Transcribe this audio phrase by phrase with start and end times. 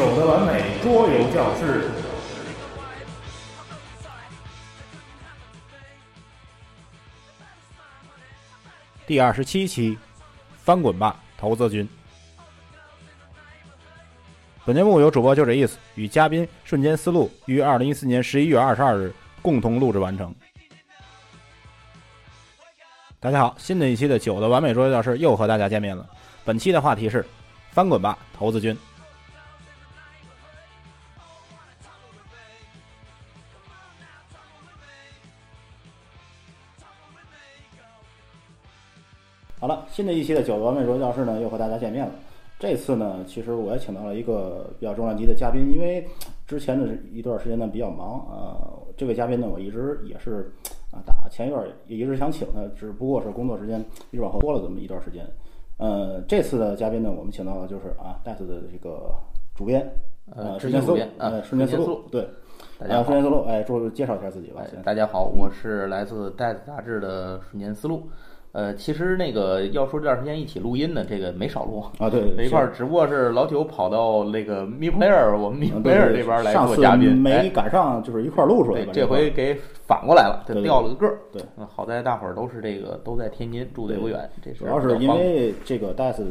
[0.00, 1.90] 九的完美桌游教室。
[9.06, 9.98] 第二十七期，
[10.56, 11.86] 翻滚吧，投资君。
[14.64, 20.34] 本节目由主播就这意思与嘉宾瞬间思路于二零一四年十一月二十二日共同录制完成。
[23.18, 26.08] 大家好，新的一期的九的完美桌游教室又和大家见面了。
[26.42, 27.22] 本期的话题是：
[27.72, 28.74] 翻滚吧，投资君。
[39.60, 42.12] 好了，新的一期的九的完美桌游教室呢，又和大家见面了。
[42.58, 46.02] 这次呢，其实我也请到了一个比较重量级的嘉宾，因为
[46.46, 50.50] 之前的一段时间呢比较忙啊、呃，这位嘉宾呢，我一直也是
[50.90, 55.26] 啊打前一段也一直想请他，只不过是工作时间一直往后拖了这么一段时间。
[55.76, 59.14] 呃，这次的嘉宾呢，我们请到的就是啊戴斯的这个
[59.54, 59.92] 主编，
[60.34, 62.26] 呃，瞬间思路，呃，瞬间思路，对，
[62.78, 64.62] 大家好啊瞬，间思路，哎，祝介绍一下自己吧。
[64.82, 68.08] 大家好，我是来自袋子杂志的瞬间思路。
[68.52, 78.84] 呃，其实那个要说这段时间一起录音呢，这个没少录，啊，对对对，一块儿只不过是老九跑到那个 Mi Player 我们嗯对 Player 这边来做嘉宾，没哎，赶上，就是一块儿录出来。
[78.86, 79.54] 这回给
[79.86, 81.18] 反过来了，这掉了个个儿。
[81.32, 86.24] 对嗯，好在大伙儿都是这个都在天津，住的也不远，这主要是因为这个 DICE，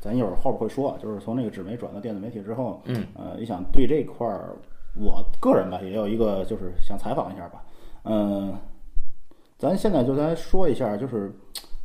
[0.00, 4.56] 咱一会儿后边会说啊，就是从那个纸媒转到电子媒体之后，嗯，呃，也想对这块儿，
[5.00, 7.62] 我个人吧也有一个就是想采访一下吧，
[8.02, 8.52] 嗯、
[9.58, 11.32] 咱现在就来说一下，就是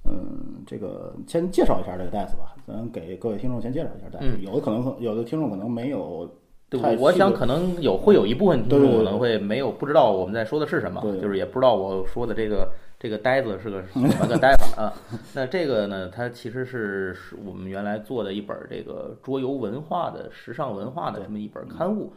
[0.04, 6.30] 嗯，这个先介绍一下这个 DICE 吧，咱给各位听众先介绍一下 DICE，、嗯有的可能有的听众可能没有
[6.70, 14.94] 对，我我想可能有会有一部分听众可能会没有不知道我们在说的是什么对，就是也不知道我说的这个这个呆子是个 什么个呆法啊。
[15.34, 22.12] 那这个呢，它其实是是我们原来做的一本这个桌游文化的时尚文化的这么一本刊物。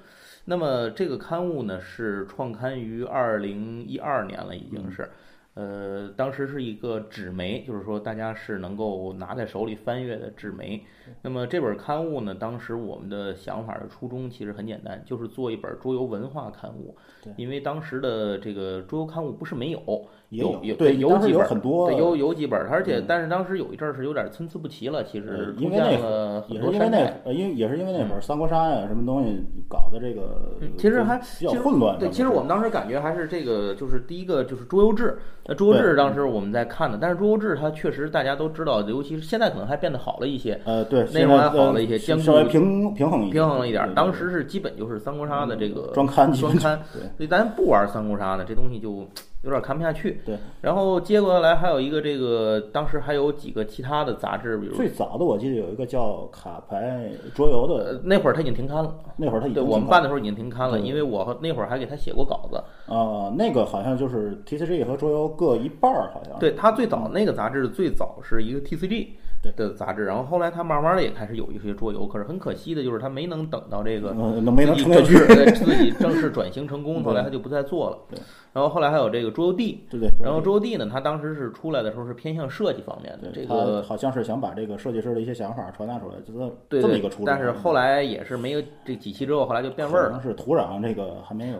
[0.47, 5.09] 那么这个刊物呢是创刊于二零一二年了，已经是。
[5.55, 10.85] 呃，当时是一个纸媒，就是说大家是能够拿在手里翻阅的纸媒。
[11.23, 16.97] 那么这本刊物呢，当时我们的想法的初衷其实很简单，就是做一本桌游文化刊物。
[17.37, 26.99] 因为当时的这个桌游刊物不是没有，也有有对，几本很多对，有有几本，而且嗯但是当时有一阵儿是有点参差不齐了，其呃实出因为那现了也是因为那。
[27.25, 31.99] 呃，因为也是因为那本《三国杀》呀，什么东西搞的这个嗯，其实还比较混乱。
[31.99, 35.17] 对，其实我们当时感觉还是这个，就是第一个就是桌游志。
[35.47, 43.95] 那桌游志当时我们在看的，但是桌游志它确实大家都知道，尤其是现在可能还变得好了一些，呃，对，内容还好了一些兼顾现在呃稍微平平衡，平衡了一点儿。
[43.95, 49.07] 当时是基本就是三国杀的这个专刊，专刊，对所以咱不玩三国杀的，这东西就
[49.45, 50.21] 有点看不下去。
[50.25, 58.95] 对，然后接过来还有一个这个，当时还有几个其他的杂志，比如最早的我记得有一个叫卡牌桌游呃的，那会儿他已经停刊了。
[59.17, 62.57] 那会儿他已经对我们办的时候已经停刊了，因为我那会儿还给他写过稿子。
[62.93, 69.17] 啊，那个好像就是 TCG 和桌游各一半儿，好像对他最早那个杂志最早是一个 TCG 对
[69.57, 75.15] 的杂志，然后后来他慢慢的也开始有一些桌游，可是很可惜的就是他没能等到这个嗯，没能自己
[75.55, 78.19] 自己正式转型成功， 后来他就不再做了对。
[78.53, 80.09] 然后后来还有这个桌游地，对对。
[80.23, 86.39] 然后桌游地呢，他当时是出来的时候是偏向设计方面的，这个好像是想把这个设计师的一些想法传达出来，就这
[86.69, 87.25] 对对这么一个初衷。
[87.27, 90.09] 但是后来也是没有这几期之后，后来就变味儿了。
[90.11, 91.59] 可能是土壤这个还没有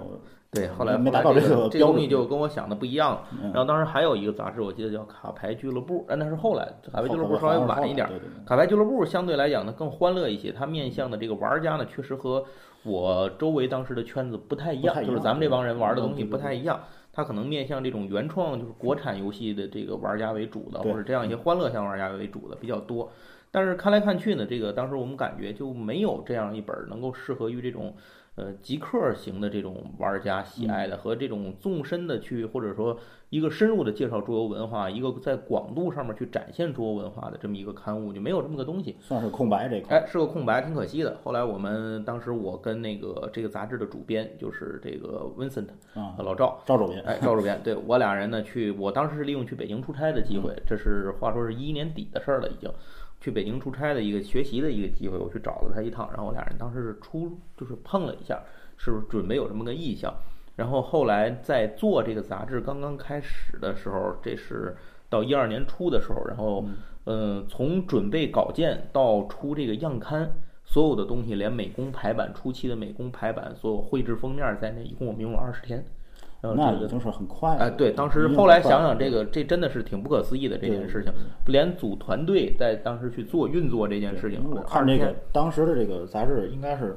[0.55, 3.23] 对，后来没达到这个这个东西就跟我想的不一样了。
[3.43, 8.09] 嗯然后当时还有一个杂志，我记得叫卡牌俱乐部，但那是后来，卡牌俱乐部稍微晚一点。
[8.47, 12.45] 卡牌俱乐部相对来讲呢更欢乐一些，它面向的这个玩家呢，确实和
[12.85, 16.81] 我周围当时的圈子不太一样，就是咱们这帮人玩的东西不太一样。
[17.13, 23.09] 它可能面向这种原创，就是国产游戏的这个玩家为主的，或者这样一些欢乐向玩家为主的比较多。
[23.53, 27.95] 但是看来看去呢，这个当时我们感觉就没有这样一本能够适合于这种
[28.37, 32.99] 呃极客型的这种玩家喜爱的，和这种纵深的去或者说
[33.31, 38.97] 一个深入的介绍桌游文化，一个在广度上面去展现桌游文化的这么一个刊物，就没有这么个东西。
[39.01, 39.99] 算是空白这一块。
[39.99, 41.19] 哎，是个空白，挺可惜的。
[41.25, 52.71] 后来我们当时我跟那个这个杂志的主编就是这个 Vincent 啊，老赵，赵主编，哎，赵主编，对我俩人呢去，我当时是利用去北京出差的机会，这是话说是一一年底的事儿了，已经
[53.25, 58.39] 去北京出差的一个学习的一个机会，我去找了他一趟，然后我俩人当时是出就是碰了一下，
[58.77, 60.15] 是不是准备有这么个意向？
[60.57, 64.77] 然后后来在做这个杂志刚刚开始的时候，这是
[65.09, 66.67] 到一二年初的时候，然后
[67.07, 70.31] 嗯、呃，从准备稿件到出这个样刊。
[70.67, 75.83] 所有的东西，连美工排版初期的美工排版，所有绘制封面在内，一共我们用了二十天。
[76.53, 77.71] 那已经是很快哎，了。
[77.71, 81.13] 对，当时后来想想，这个这真的是挺不可思议的这件事情，
[81.47, 86.95] 连组团队在当时去做运作这件事情，我看那个当时的这个杂志应该是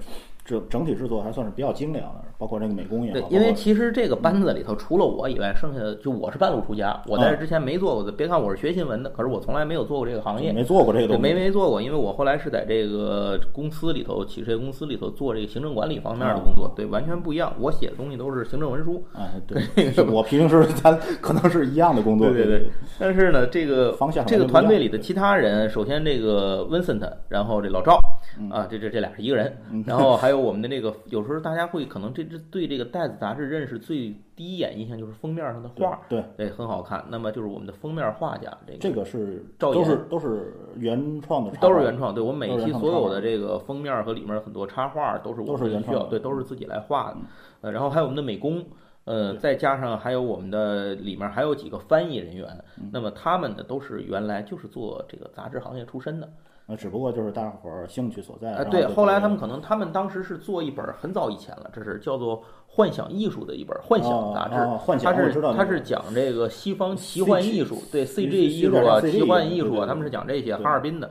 [0.47, 8.11] 整整体制作还算是比较精良的，包括这个美工也好，，对因为其实这个班子里头除了我以外，剩下的就我是半路出家，我在这之前没做过的。
[8.13, 17.53] 别看我是学新闻的，可是我从来没有做过这个行业，没做过这个对，东西，没没做过，因为我后来是在这个公司里头，企事业公司里头做这个行政管理方面的工作，对，完全不一样。
[17.59, 22.69] 我写的东西都是行政文书，哎，对，我平时咱 可能是一样的工作，对对对。
[22.97, 27.99] 但是呢，这个方向这个团队里的其他人，首先这个 Vincent，然后这老赵
[28.39, 37.03] 嗯啊，这这这俩是一个人，然后还有我们的这个，有时候大家会可能这这对这个袋子杂志认识最第一眼印象就是封面上的画，对，对，很好看。
[37.09, 47.17] 那么就是我们的封面画家，这个这个是赵岩都是都是原创的，都是原创，对我每一期所有的这个封面和里面很多插画都是我们需要，对，都是自己来画的。
[47.61, 48.63] 呃，然后还有我们的美工，
[49.05, 52.47] 呃，再加上还有我们的里面还有几个翻译人员，
[52.77, 52.89] 嗯。
[52.93, 56.29] 那么他们呢都是原来就是做这个杂志行业出身的。
[56.67, 58.53] 呃，只不过就是大伙儿兴趣所在。
[58.55, 64.55] 哎，对，后来他们可能他们当时是做一本很早以前了，这是叫做《幻想艺术》的一本幻想杂志。
[64.55, 71.09] 哦哦幻想它是我知道那个它是讲这个西方奇幻艺术，对 CG 艺术啊、奇幻艺术啊，他们是讲这些，哈尔滨的。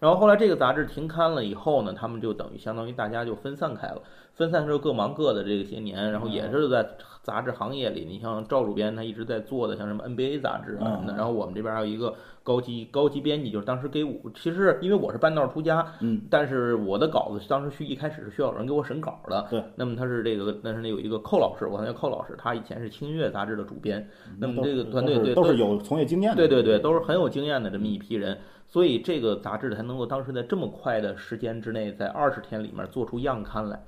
[0.00, 4.00] 然后后来这个杂志停刊了以后呢，他们就等于相当于大家就分散开了，
[4.34, 6.86] 分散之后各忙各的这些年，然后也是在
[7.22, 24.06] 杂志行业里，你像赵主编他一直在做的，像什么 NBA 杂志啊什么的，嗯然后我们这边还有一个高级高级编辑，就是当时给我，其实因为我是半道出家，嗯，但是我的稿子当时需一开始是需要有人给我审稿的，对，那么他是这个，但是那有一个寇老师，我叫寇老师，他以前是清音乐杂志的主编，
[24.38, 28.36] 那么这个团队对都是有从业经验的，对对对，都是很有经验的这么一批人，
[28.66, 33.80] 所以这个杂志才能够当时在这么快的时间之内，在二十天里面做出样刊来。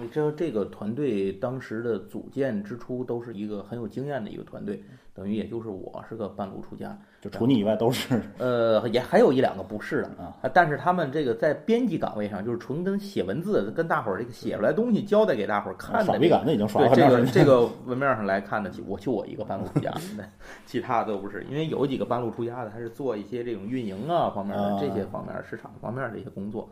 [0.00, 10.08] 嗯，这这个团队当时的组建之初都是一个很有经验的一个团队，等于也就是我是个半路出家，就除你以外都是呃，也还有一两个不是的
[10.42, 17.08] 啊，但是他们这个在编辑岗位上，就是纯跟写文字，跟大伙儿这个写出来东西交代给大伙儿看的已经对这。
[17.08, 20.24] 个这个文面上来看呢，就我就我一个半路出家的，
[20.64, 26.68] 其他都不是，因为有几个半路出家的，他是做一些这种运营啊方面的啊这些方面市场方面的一些工作。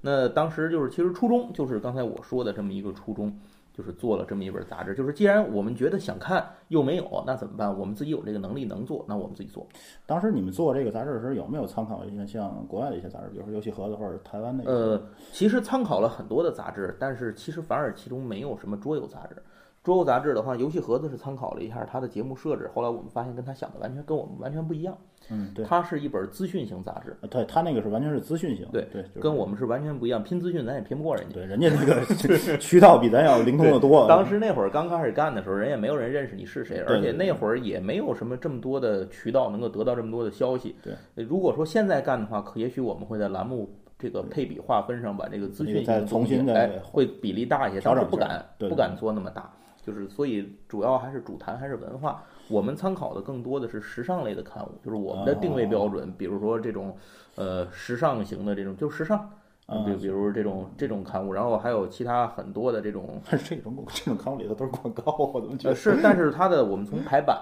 [0.00, 3.30] 那当时就是，其实初衷就是刚才我说的这么一个初衷，
[3.72, 4.94] 就是做了这么一本杂志。
[4.94, 7.78] 就是既然我们觉得想看又没有，那怎么办？
[7.78, 9.66] 我们自己有这个能力能做，那我们自己做。
[10.06, 14.64] 当时你们做这个杂志的时候，有没有参考一些像国外的一些杂志，比如说游戏盒子或者台湾的？
[14.64, 15.02] 呃，
[15.32, 19.36] 其实参考了很多的杂志，但是其实反而其中没有什么桌游杂志。
[19.82, 24.94] 桌游杂志的话，游戏盒子是参考了一下它的节目设置，后来我们发现跟他想的完全跟我们完全不一样。
[25.30, 30.22] 嗯，对，它是一本资讯型杂志，呃对它那个是完全是资讯型，对对，就是跟我们是完全不一样。
[30.22, 31.34] 拼资讯咱也拼不过人家。
[31.34, 32.04] 对人家那个
[32.58, 34.06] 渠道比咱要灵通的多。
[34.06, 40.76] 当时那会儿刚开始干的时候，人也没有人认识你是谁，而且那会儿也没有什么这么多的渠道能够得到这么多的消息。
[40.82, 49.50] 对呃，如果说现在干的话，可也许我们会在栏目这个配比划分上把这个资讯再重新的哎会比例大一些，当时不敢不敢做那么大，
[49.84, 52.22] 就是所以主要还是主谈还是文化。
[52.48, 56.96] 我们参考的更多的是时尚类的刊物，就是我们的定位标准，比如说这种
[57.36, 59.30] 呃时尚型的这种，就时尚。
[59.70, 65.80] 啊比比如这种这种刊物，然后还有其他很多的这种但 是这种这种刊物里头都是广告，我怎么觉呃，得？
[65.80, 67.38] 是，但是它的我们从排版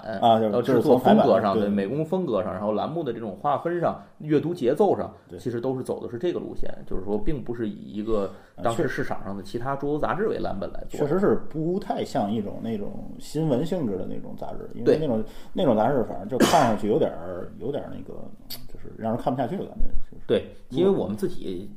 [0.62, 8.30] 制作从风格上，对美工风格上，然后栏目的这种划分上、阅读节奏上，其实都是走的是这个路线，就是说，并不是以一个
[8.62, 11.08] 当时市场上的其他桌游杂志为蓝本来做确。
[11.08, 15.24] 实是不太像一种那种新闻性质的那种杂志，因为那种
[15.54, 18.20] 那种杂志反正就看上去有点儿有点儿那个，
[18.70, 19.84] 就是让人看不下去的感觉。
[20.26, 21.70] 对，因为我们自己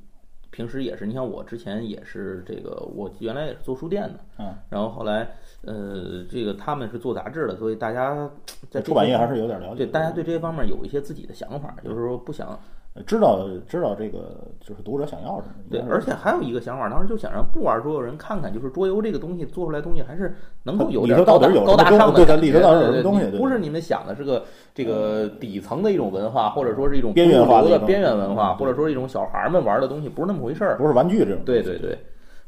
[0.51, 5.27] 平时也是，你像我之前也是这个，我原来也是做书店的，嗯，然后后来
[5.63, 8.29] 呃，这个他们是做杂志的，所以大家
[8.69, 9.77] 在出版业还是有点了解。
[9.77, 12.59] 对大家对这些方面有一些自己的想法，就是说不想
[13.05, 15.53] 知道知道这个就是读者想要什么。
[15.69, 24.43] 对，而且还有一个想法，当时就想让不玩桌游人看看，就是桌游这个东西做出来东西还是能够有里点高大头到底有高大上的东对对对不是你们想的是个
[24.75, 30.77] 这个底层的一种文化，或者说是一种边缘化的边缘文化，嗯或者说一种小孩儿们玩的东西，不是那么回事儿。
[30.77, 31.41] 不是玩具这种。
[31.45, 31.97] 对对对，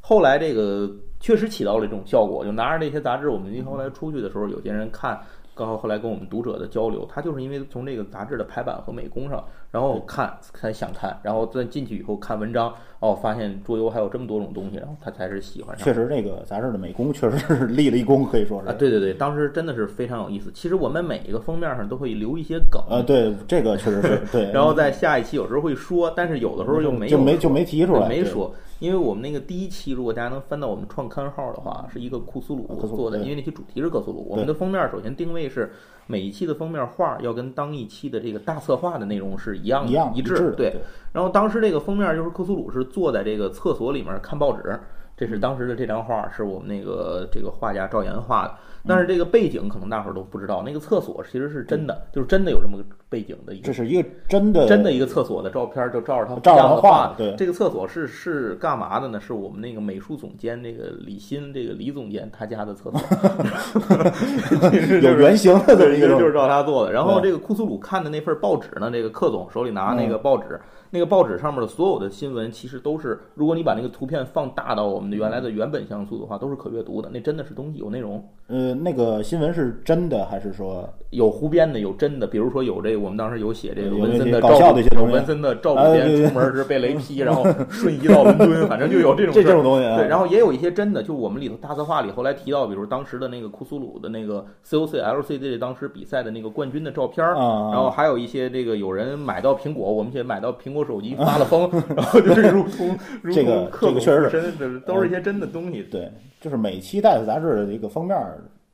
[0.01, 0.89] 后来这个
[1.21, 5.17] 确实起到了这种效果，就拿着这些杂志，我们后来出去的时候，有些人看。
[5.55, 15.83] 刚好后来跟我们读者的交流，他就是因为从这个杂志的排版和美工上，然后看才想看，然后再进去以后看文章，哦，发现桌游还有这么多种东西，然后他才是喜欢上。
[15.83, 20.51] 确实，这个杂志的美工确实是立了一功，可以说是啊，对对对，当时真的是非常有意思。
[20.53, 24.51] 其实我们每一个封面上都会留一些梗，啊，对，这个确实是 对。
[24.51, 28.53] 然后在下一期有时候会说，但是有的时候又没就没就没提出来，没说。
[28.79, 34.27] 因为我们那个第一期，如果大家能翻到我们创刊号的话，是一个库苏鲁做的，因为那期主题是克苏鲁。
[34.29, 35.71] 我们的封面首先定位是
[36.05, 40.51] 每一期的封面画要跟当一期的这个大策划的内容是一样的，一致。
[40.57, 40.81] 对。
[41.11, 44.79] 然后当时这个封面就是克苏鲁是坐在这个厕所里面看报纸，
[45.15, 48.53] 这是当时的这张画，是我们那个这个画家赵岩画的。
[48.85, 53.65] 但是这个背景可能大伙儿都不知道，那个厕所其实是真的，就是真的有这么个背景的一个。
[53.65, 57.13] 这是一个真的真的一个厕所的照片，就照着他照着他画。
[57.17, 59.21] 对，这个厕所是是干嘛的呢？
[59.21, 62.99] 是我们那个美术总监那个李欣，这个李总监他家的厕所。
[65.01, 66.91] 有原型的，对，就是照他做的。
[66.91, 70.59] 然后这个库苏鲁看的那份报纸呢，这个克总手里拿那个报纸。
[70.93, 77.09] 那个报纸上面的所有的新闻，其实都是，如果你把那个图片放大到我们的原来的原本像素的话，都是可阅读的。
[77.11, 78.23] 那真的是东西，有内容。
[78.45, 82.27] 呃，那个新闻是真的还是说有胡编的，有真的？
[82.27, 89.83] 比如说有这个，我们当时有写这个文森的搞笑的文森的赵主编出门时被雷劈，然后瞬移到伦敦，反正就有这种这种东西。
[89.95, 101.69] 对，然后也有一些真的，就我们里头大策划里后来提到，比如当时的那个库苏鲁的那个 COC LCD 当时比赛的那个冠军的照片然后还有一些这个有人买到苹果，我们也买到苹果手机发了疯。
[101.95, 102.97] 然后就是如同
[103.33, 105.83] 这个这个确实是，都是一些真的东西。
[105.83, 106.11] 对，
[106.41, 108.17] 就是每期《戴斯》杂志的一个封面，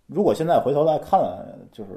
[0.08, 1.20] 如果现在回头再看，
[1.72, 1.92] 就是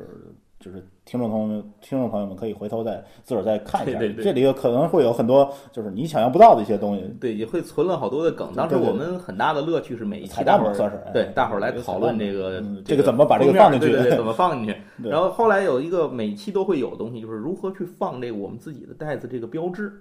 [0.63, 7.03] 就是听众朋友们、听众朋友们可以回头再自个儿再看一下，这里可能会有很多就是你想象不到的一些东西。
[7.21, 8.53] 对，也会存了好多的梗。
[8.55, 15.09] 当时我们很大的乐趣是每一期大伙儿算是对大伙儿来讨论这个这个怎么把这个放进去，对对， 怎么放进去。
[15.11, 19.93] 然后后来有一个每期都会有的东西，就是如何去放这个我们自己的袋子这个标志。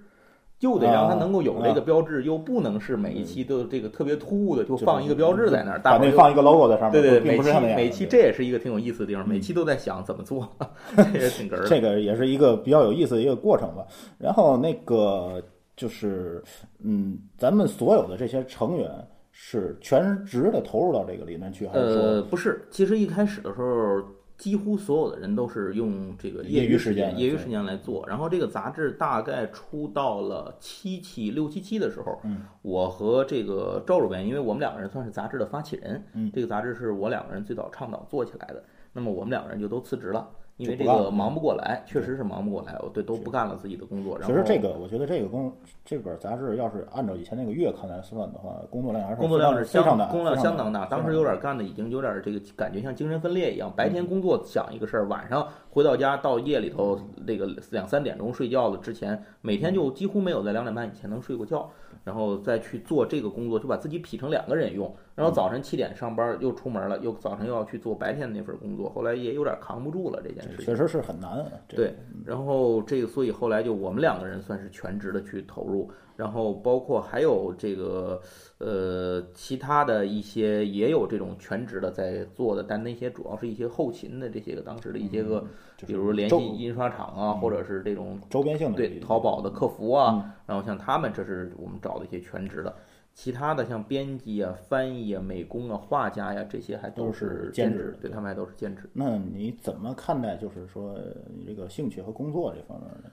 [0.62, 7.02] 又得让它能够有这个标志，又不能是每一期都这个特别突兀的，就放一个标志在那儿，大那放一个 logo 在上面。
[7.02, 10.48] 对对，每期每期这也是一个挺有意思的地方，每期都在想怎么做，
[11.12, 11.66] 这也挺哏儿。
[11.66, 13.84] 这个也是一个比较有意思的一个过程吧。
[14.18, 15.42] 然后那个
[15.76, 16.40] 就是，
[16.84, 18.88] 嗯，咱们所有的这些成员
[19.32, 22.64] 是全职的投入到这个里面去，还是说不是？
[22.70, 24.00] 其实一开始的时候。
[24.42, 28.04] 几乎所有的人都是用这个业余时间、业余时间来做。
[28.08, 32.20] 然后这个杂志大概出到了七期、六七期的时候，
[32.60, 38.64] 我和这个赵主编，因为我们两个人算是杂志的发起人，这个杂志是我两个人最早倡导做起来的。
[38.92, 40.28] 那么我们两个人就都辞职了。
[40.58, 44.18] 因为这个忙不过来，确实是忙不过来，我对都不干了自己的工作。
[44.22, 45.52] 其实这个，我觉得这个工
[45.84, 50.84] 这本杂志要是按照以前那个月刊来算的话，工作量还是工作量是相当工作量相当大。
[50.86, 61.68] 当时有点干的已经有点这个感觉像精神分裂一样，白天工作想一个事儿，晚上回到家到夜里头那个两三点钟睡觉了之前，每天就几乎没有在两点半以前能睡过觉。
[62.04, 64.94] 然后再去做这个工作，就把自己劈成两个人用。
[65.14, 68.88] 然后早晨七点上班，又出门了，又早晨又要去做白天的那份工作。
[68.90, 71.44] 后来也有点扛不住了这件事情，确实是很难。
[71.68, 71.94] 对，
[72.24, 75.90] 然后这个，所以后来就我们两个人算是全职的去投入。
[76.16, 78.20] 然后包括还有这个
[78.58, 85.44] 呃其他的一些也有这种全职的在做的，但那些主要是一些后勤的这些个当时的一些个。
[85.84, 92.72] 比如联系印刷厂啊，或者是这种周边性的，对淘宝的客服啊，然后像他们，这是我们找的一些全职的。
[93.14, 98.88] 其他的像编辑啊、翻译啊、美工啊、画家呀，这些还都是兼职，对他们还都是兼职。
[98.92, 100.96] 那你怎么看待就是说
[101.36, 103.10] 你这个兴趣和工作这方面的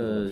[0.00, 0.30] 呃？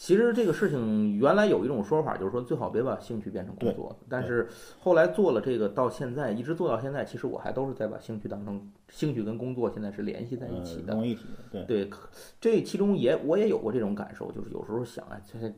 [0.00, 3.94] 其实这个事情原来有一种说法，就是说最好别把兴趣变成工作。
[4.08, 10.94] 但是后来做了这个，到现在一直做到现在，其实我还都是在把兴趣当成兴趣跟工作现在是联系在一起的。
[11.52, 11.90] 对对，
[12.40, 15.52] 这其中也我也有过这种感受，就是有时候想啊，这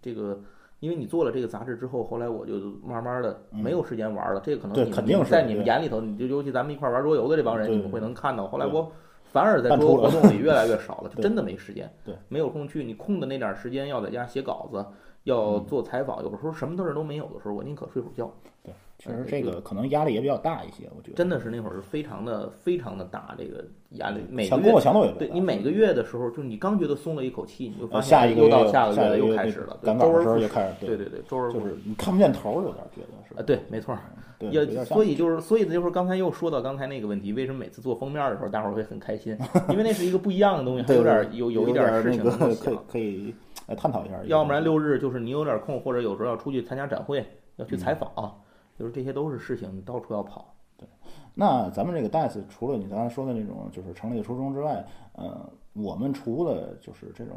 [0.00, 0.40] 这个，
[0.80, 4.40] 因为你做了这个杂志之后，后来我就慢慢的没有时间玩了。
[4.42, 8.48] 这个可能肯定是在你们眼里头，你就尤其咱们一块玩桌游的这帮人，你们会能看到。
[8.48, 8.90] 后来我。
[9.34, 12.84] 反而在桌游活动里越来越少了， 就真的没时间，对，没有空去。
[12.84, 14.86] 你空的那点时间要在家写稿子，
[15.24, 18.32] 要做采访，有的时候什么事儿都没有的时候，我宁可睡会儿觉。
[18.62, 21.16] 对，确实这个可能压力也比较大一些，我觉得。
[21.16, 23.64] 真的是那会儿是非常的非常的大，这个
[23.98, 30.48] 压力每个月强度也对你每个月的时候，就是你刚觉得松了一口气，你就发现又到下个月又开始了，周而复始。
[30.78, 33.34] 对对对，周而复始，你看不见头，有点觉得是。
[33.34, 33.98] 啊，对，没错。
[34.50, 39.36] 也所以就是，所以就是刚才又说到刚才那个问题，为什么每次做封面的时候，大伙儿会很开心？
[39.70, 43.34] 因为那是一个不一样的东西，还有点有有一点事情可以可以
[43.66, 44.20] 来探讨一下。
[44.24, 47.24] 要不然六日就是你有点空，或者有时候要出去参加展会，
[47.56, 48.10] 要去采访，
[48.78, 50.54] 就是这些都是事情，你到处要跑。
[50.76, 50.88] 对
[51.34, 57.36] 那咱们这个 DICE 除了你刚才说的那种就是成立的初衷之外，呃，我们除了就是这种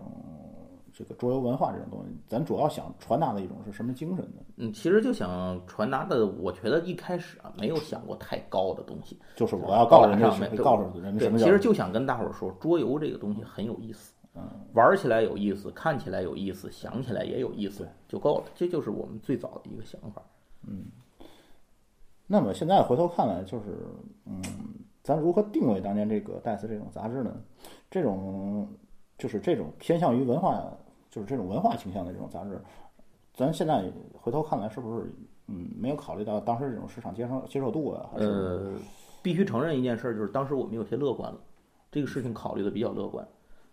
[0.98, 4.42] 这个桌游文化这种东西，咱主要想传达的一种是什么精神呢？
[4.56, 10.28] 嗯，其实就想传达的，我觉得一开始啊没有想过太高的东西，就是我要告诉人家
[10.58, 14.42] 告诉人家什，么其实就想跟大伙儿说，桌游这个东西很有意思，嗯，
[14.74, 18.46] 玩起来有意思，看起来有意思，想起来也有意思，就够了。
[18.56, 20.24] 这就是我们最早的一个想法。
[20.68, 20.86] 嗯
[22.30, 23.86] 那么现在回头看来，就是
[24.26, 24.42] 嗯，
[25.02, 27.34] 咱如何定位当年这个 DICE 这种杂志呢？
[27.90, 28.68] 这种
[29.18, 30.62] 就是这种偏向于文化，
[31.10, 32.62] 就是这种文化倾向的这种杂志，
[33.34, 33.84] 咱现在
[34.14, 35.12] 回头看来，是不是
[35.48, 38.10] 嗯没有考虑到当时这种市场接受接受度啊？
[38.12, 38.74] 还是呃，
[39.22, 41.40] 必须承认一件事儿，就是当时我们有些乐观了，
[41.92, 43.28] 这个事情考虑的比较乐观。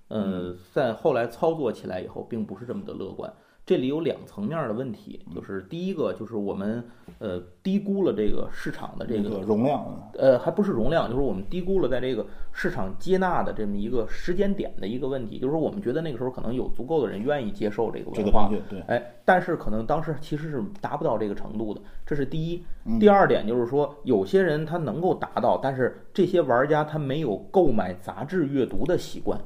[0.08, 3.32] 呃，在后来操作起来以后，并不是这么的乐观。
[3.66, 6.84] 这里有两层面的问题，就是第一个就是我们
[7.18, 10.10] 呃低估了这个市场的这个容量啊？
[10.18, 22.62] 呃，还不是容量，就是我们低估了在这个市场接纳的这么一个时间点的一个问题，就是说我们觉得那个时候可能有足够的人愿意接受这个文化对，哎，但是可能当时其实是达不到这个程度的，这是第一。
[22.84, 29.40] 嗯第二点就是说，有些人他能够达到，但是这些玩家他没有购买杂志阅读的习惯。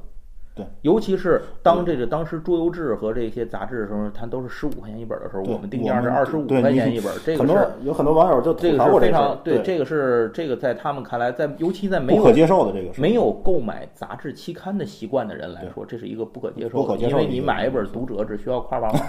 [0.59, 9.61] 对，尤其是当这个当时桌游志和这些杂志的时候，它都是十五块钱一本的时候，我们定价是二十五块钱一本，这个是有很多网友就这个是非常对。
[9.63, 18.99] 这个是这个在他们看来，在尤其在没有不可接受的这个没有购买杂志期刊的习惯的人来说，这是一个不可接受的，不可接受因为你买一本《读者》只需要块八毛，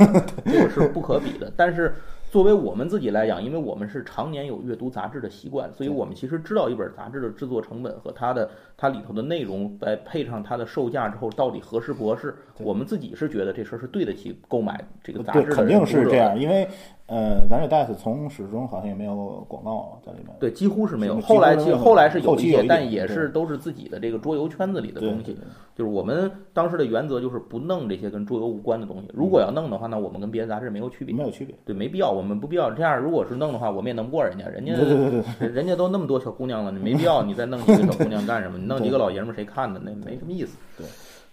[0.44, 1.50] 这个是不可比的。
[1.56, 1.94] 但是
[2.30, 16.68] 作为我们自己来讲，因为我们是常年有阅读杂志的习惯，所以我们其实知道一本杂志的制作成本和它的它里头的内容，再配上它的售价之后，到底合适不合适，我们自己是觉得这事儿是对得起购买这个杂，志的肯定是这样，因为
[17.10, 20.28] 呃，咱这 DICE 从始终好像也没有广告在里面。
[20.38, 21.20] 对，几乎是没有。
[21.20, 25.36] 后来其实后来是有一些但也是都是自己的这个桌游圈子里的东西。
[25.74, 29.08] 就是我们当时的原则就是不弄这些跟桌游无关的东西。
[29.12, 31.52] 如果要弄的话，那我们跟别的杂志没有区别，没有区别。
[31.64, 32.96] 对，没必要，我们不必要这样。
[32.96, 38.56] 如果是弄的话，我们也弄不过人家，人家对对对对，人家都那么多小姑娘了，你没必要你再弄几个小姑娘干什么？
[38.56, 39.80] 你弄几个老爷们儿谁看呢？
[39.82, 40.56] 那没什么意思。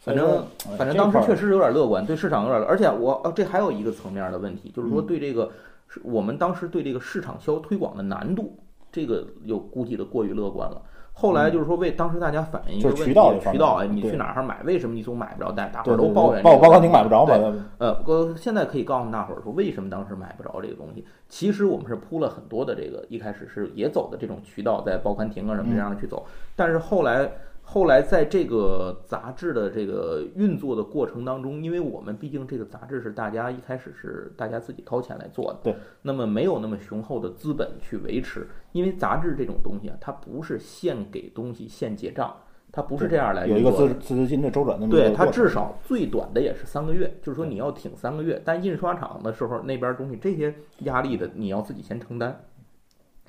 [0.07, 0.45] 反正
[0.77, 5.51] 反正当时确实有点乐观，对市场有点，而且我呃这还有一个层面的问题，就是说嗯对这个
[5.89, 8.57] 是我们当时对这个市场销推广的难度，
[8.89, 10.81] 这个有估计的过于乐观了。
[11.11, 14.61] 后来就是说为当时大家反映一个嗯就是问题，渠道渠道哎，你去哪儿买？
[14.63, 15.65] 为什么你总买不着大？
[15.65, 17.51] 大伙儿都抱怨这报报刊个问题亭买不着嘛对？
[17.79, 21.03] 呃，我现在可以告诉大伙儿说，为什么当时买不着这个东西？
[21.27, 27.29] 其实我们是铺了很多的这个，一开始是也走的这种渠道，在报刊亭啊什么这样去走，但是后来。
[27.69, 42.33] 后来在这个杂志的这个运作的过程当中，因为我们毕竟这个杂志是大家一开始是大家自己掏钱来做的，对，那么没有那么雄厚的资本去维持，因为杂志这种东西啊，它不是现给东西现结账，
[42.71, 48.41] 它不是这样来有一个资资金的周转的那么一对它至少最短的也是三个月，就是说你要挺三个月。
[48.45, 52.45] 但印刷厂的时候，那边东西这些压力的你要自己先承担。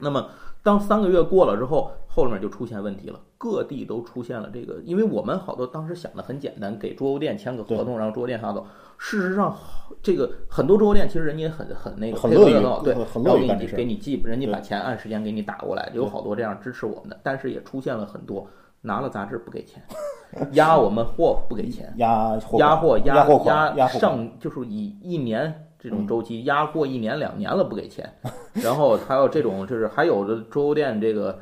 [0.01, 0.29] 那么
[0.69, 8.67] 当三个月过了之后，后面就出现问题了，各地都出现了这个，因为我们好多当时想的很简单，给桌游店签个合同，让桌游店发走。
[8.99, 9.57] 事实上，
[10.03, 18.47] 这个很多桌游店其实人家也很很那个很乐于配合得很好，对，很很然后给你给你寄，人家把钱按时间给你打过来，有好多这样支持我们的，但是也出现了很多
[18.83, 19.83] 拿了杂志不给钱，
[20.53, 21.91] 压我们货不给钱。
[21.97, 28.13] 压货压货压货压上就是以一年这种周期压过一年两年了不给钱，
[28.53, 31.39] 然后还有这种就是还有的桌游店这个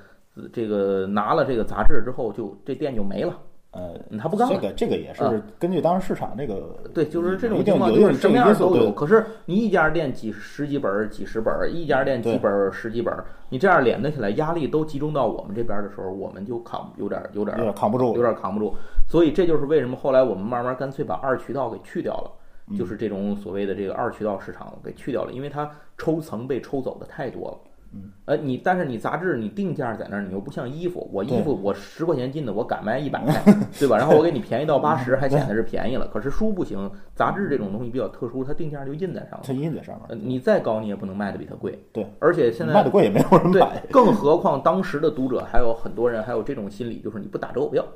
[0.52, 3.34] 这个拿了这个杂志之后就这店就没了，
[3.70, 4.54] 呃，嗯他不干了。
[4.54, 8.92] 这个这个也啊是根据当时市场这个对，就是这种情况，就是什么样都有。
[8.92, 18.74] 可是你一家店几十几本儿、几十本儿，一家店几本儿、十几本儿，你这样连得起来，压力都集中到我们这边的时候，我们就扛有点儿有点儿有点扛不住有点扛不住。
[19.08, 22.40] 所以这就是为什么后来我们慢慢干脆把二渠道给去掉了，嗯
[22.76, 27.58] 就是这种所谓的这个二渠道市场给去掉了，因为它抽层被抽走的太多了。
[27.94, 33.22] 嗯，呃，你但是你杂志你定价在那儿，你又不像衣服，我衣服我十块钱进的，我敢卖一百，
[33.78, 33.96] 对吧？
[33.96, 36.08] 然后我给你便宜到八十，还显得是便宜了。
[36.08, 39.62] 可是书不行，杂志这种东西比较特殊，它定价就印在上它面。
[39.62, 41.78] 印在上面，呃，你再高你也不能卖的比它贵。
[41.92, 47.86] 对，而且现在卖的贵也没有人对买，，更何况当时的读者还有很多人还有这种心理，就是你不打折我不要。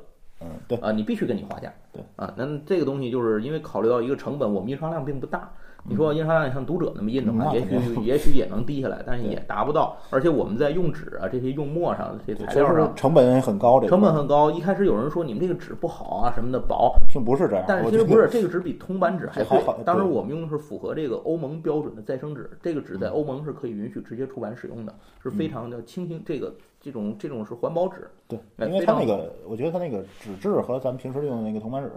[0.43, 1.71] 嗯，对，啊，你必须跟你划价。
[1.93, 5.51] 对啊，那这个东西就是因为考虑到一个成本，我们印刷量并不大，
[5.83, 9.97] 你说印刷量像读者那么印的话，也许 也许也能低下来，但是也达不到。
[10.09, 14.49] 而且我们在用纸啊这些用墨上这些材料上成本很高，这成本很高。
[14.49, 19.77] 一开始有人说你们这个纸不好啊什么的薄，并不是这样，但是其实不是，这个纸比铜版纸还 贵还好。
[19.83, 28.09] 当时我们用的是符合这个欧盟标准的再生纸，这个纸在欧盟是可以允许直接出版使用的，是非常的清新这个这种这种是环保纸。
[28.27, 31.91] 对，哎因为它那个，我觉得它那个纸质和咱们平时用的那个铜版纸，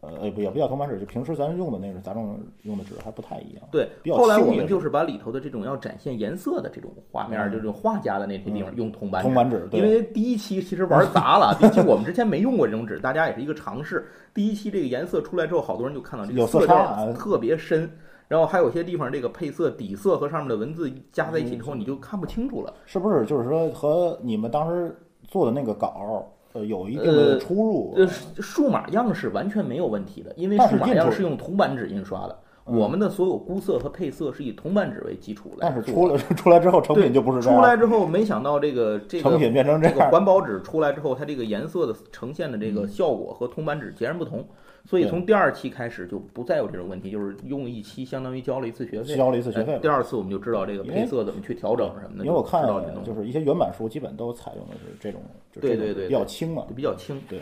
[0.00, 3.62] 呃，不也不叫铜版纸，就平时咱用的那个杂种用的纸还不太一样。
[3.70, 9.34] 对后来我们就是把里头的这种要展现颜色的这种画面，嗯就是画家的那些地方用铜版纸铜。
[9.34, 14.04] 版纸，对因为第一期其实玩砸了，第一期我们之前没用过这种纸，大家也是一个尝试。
[14.32, 17.88] 第一期这个颜色出来之后，好多人就看到这个色色差特别深，
[18.26, 22.72] 然后还有些地方这个配色底色和上面的文字加在一起之后，你就看不清楚了。
[22.84, 24.96] 是不是就是说和你们当时
[25.28, 27.94] 做的那个稿，呃，有一定呃的出入？
[27.96, 40.00] 呃，数码样式完全没有问题的，因为数码样是用铜版纸印刷的，嗯我们的所有估色和配色是以铜版纸为基础的但是出来 出来之后，成品就不是这出，来之后，没想到这个这个成品变成这这个。
[40.10, 44.46] 环保纸出来之后，它这个颜色的呈现的这个效果和铜版纸截然不同。
[44.86, 49.16] 所以从第二期开始就不再有这种问题，就是用一期相当于交了一次学费。
[49.16, 55.20] 交了一次学费哎第二次我们就知道这个配色怎么去调整什么的，因为我看知道这种就是一些原版书，基本都采用的是这种，
[55.50, 56.66] 就对对对这种比较轻嘛。
[56.76, 57.20] 比较轻。
[57.28, 57.40] 对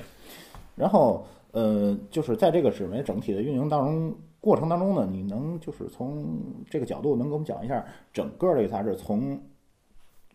[0.77, 9.39] 然后，呃，就是在这个纸媒整体的运营当中过程当中呢，你能就是从这个角度能给我们讲一下整个这个杂志从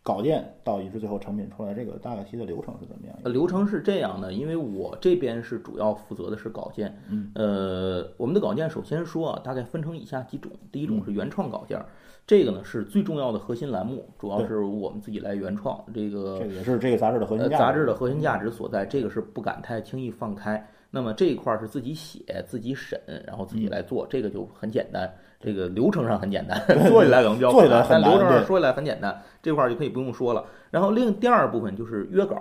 [0.07, 3.19] 稿件到一直最后成品出来这个大概其的流程是怎么样？
[3.25, 6.97] 呃流程是这样的，因为我这边是主要负责的是稿件。
[7.09, 10.49] 嗯，呃，我们的稿件首先说啊，大概分成以下几种。
[10.71, 11.77] 第一种是原创稿件，
[12.25, 15.77] 这个呢是最重要的核心栏目，主要是我们自己来原创。
[15.93, 17.63] 这个这个也是这个杂志的核心呃价值。
[17.63, 20.65] 杂志的核心价值所在，这个是不敢太轻易放开。
[20.89, 25.13] 那么这一块儿是自己写、自己审，然后自嗯己来做，这个就很简单。
[25.39, 30.43] 这个流程上很简单， 做起来可能比较难对流程上说起来很简单，这块儿就可以不用说了。
[30.71, 32.35] 然后另第二部分就是约稿，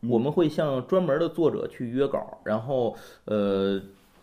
[0.00, 3.80] 嗯我们会向专门的作者去约稿，然后呃，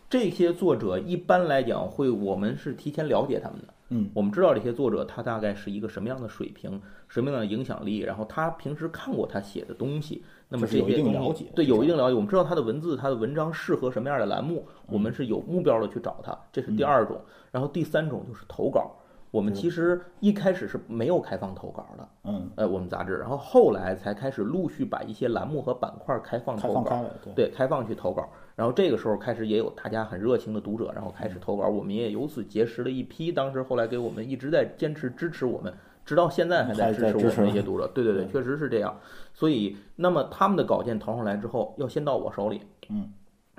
[0.09, 3.73] 这些作者一般来讲会，我们是提前了解他们的。
[3.89, 17.19] 嗯，我们知道这些作者他大概是一个什么样的水平，什么样的影响力，然后他平时看过他写的东西，那么就是有一这些东定了解西对有一定了解，我们知道他的文字、他的文章适合什么样的栏目，我们是有目标的去找他，这是第二种。
[17.51, 18.91] 然后第三种就是投稿，
[19.31, 27.03] 我们其实一开始是没有开放投稿的，嗯，呃，我们杂志，然后后来才开始陆续把一些栏目和板块开放投稿。
[27.23, 27.33] 对。
[27.33, 35.73] 对，开放去投稿，然后这个时候开始也有大家很热情的读者，然后开始投稿，我们也由此结识了一批，当时后来给我们一直在坚持支持我们，
[36.05, 37.87] 直到现在还在支持我们的一些读者。
[37.93, 38.97] 对对对，对确实是这样。
[39.33, 43.11] 所以，那么他们的稿件投上来之后，要先到我手里，嗯，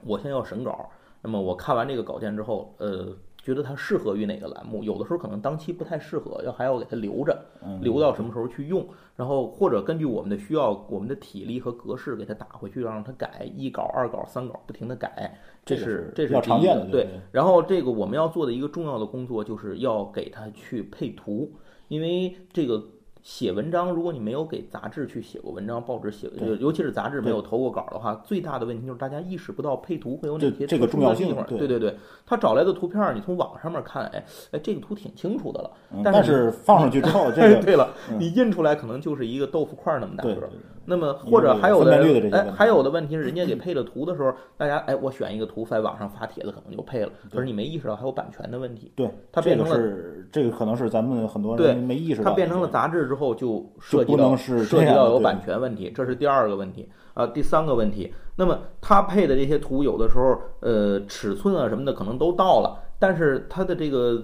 [0.04, 0.88] 我先要审稿。
[1.20, 3.14] 那么我看完这个稿件之后，呃，
[3.46, 17.20] 觉得它适合于哪个栏目，有的时候可能当期不太适合，要还要给它留着，嗯，留到什么时候去用，然后或者根据我们的需要，我们的体力和格式给它打回去，让它改一稿、二稿、三稿，不停的改，这这是这是常见的，对对。
[17.30, 21.52] 然后这个我们要做的一个重要的工作，就是要给它去配图，
[21.86, 22.82] 因为这个。
[23.26, 31.12] 写文章，如果你没有给杂志去写过文章，报纸写，对尤其是杂志没有投过稿的话，最大的问题就是大家意识不到配图会有哪些这个重要。
[31.12, 35.70] 性对对对对，他找来的图片儿，你从网上面看，哎哎，这个图挺清楚的了。
[35.92, 40.48] 嗯但是放上去之后，这个 对了，嗯你印出来可能就是一个豆腐块儿那么大个
[40.86, 42.00] 那么或者还有的
[42.32, 47.10] 哎，还有的问题是，人家给配了图的时候，大家哎，我选一个图在网上发帖子，可能就配了。
[47.30, 57.26] 可是你没意识到还有版权的问题，对，它变成了是这个可能是咱们很多对人没意识到，它变成了杂志之后就涉及到就不能是涉及到有版权问题，这是第二个问题啊。
[57.26, 64.22] 第三个问题，那么它配的这些图有的时候呃尺寸啊什么的可能都到了，但是它的这个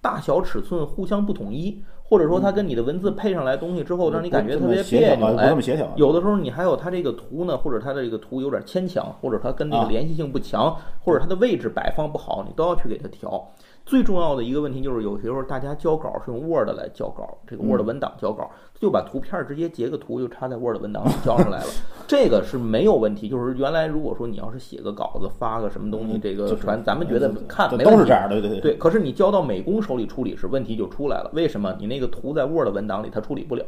[0.00, 9.88] 大小尺寸互相不统一，或者说它跟你的文字配上来东西之后，让你感觉特别别扭，不哎这，么协调，有的时候你还有它这个图呢，或者它的这个图有点牵强，或者它跟那个啊。
[9.88, 13.52] 联系性不强，或者它的位置摆放不好，你都要去给它调。
[13.88, 21.66] 最重要的一个问题就是，有时候大家交稿是用 Word 来交稿，这个 Word 文档交稿，就把图片直接截个图就插在 Word 文档里交上来了，
[22.06, 23.30] 这个是没有问题。
[23.30, 31.30] 就是原来如果说你要是写个稿子发个什么东西，嗯这个传，咱们觉得看都是这样的，对对对，可是你交到美工手里处理时，问题就出来了。
[31.32, 31.74] 为什么？
[31.80, 33.64] 你那个图在 Word 文档里，它处理不了。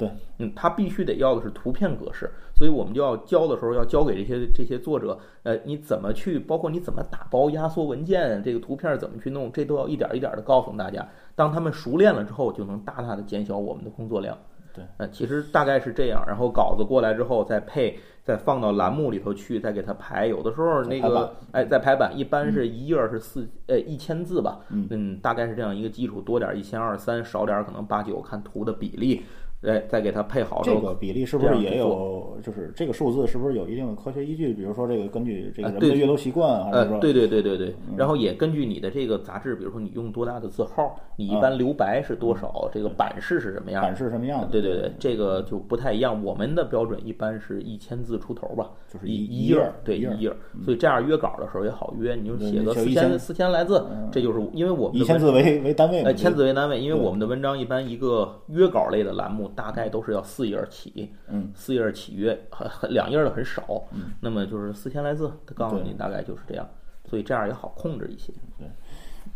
[0.00, 11.06] 对，嗯，它必须得要的是图片格式，所以我们就要交的时候要交给这些这些作者，呃，你怎么去，包括你怎么打包压缩文件，这个图片怎么去弄，这都要一点一点的告诉大家。
[11.34, 14.34] 当他们熟练了之后，就能大大的减小我们的工作量。
[14.72, 20.28] 对，呃，其实大概是这样，然后稿子过来之后再配，再放到栏目里头去，再给它排。
[20.28, 29.24] 有的时候那个哎，再排版，一般是一页儿是四呃一千字吧，嗯大概是这样一个基础，多点儿一千二三，少点儿可能八九，看图的比例，
[29.62, 32.38] 哎，再给它配好，这个比例是不是也有？
[32.42, 34.54] 就是这个数字是不是有一定的科学依据？
[34.54, 44.48] 比如说这个根据这个人们的阅读习惯，啊是呃，说对对对对对，嗯然后也根据你的这个杂志，比如说你用多大的字号，你一啊般留白是多少，这个版式是什么样版式什么样的？
[44.48, 46.24] 对对对，这个就不太一样。
[46.24, 50.36] 我们的标准一般是一千字出头吧，就是一一页儿，对一页儿。
[50.64, 63.84] 所以这样约稿的时候也好约，你就写个四千四千来字嗯，这就是因为我们的文以千字为为单位嘛，呃千字为单位，因为我们的文章一般一个约稿类的栏目大概都是要四页儿起，嗯，四页儿起约，很很两页儿的很少，
[64.20, 66.68] 那么就是四千来字，他告诉你大概就是这样，
[67.08, 68.32] 所以这样也好控制一些。
[68.58, 68.66] 对。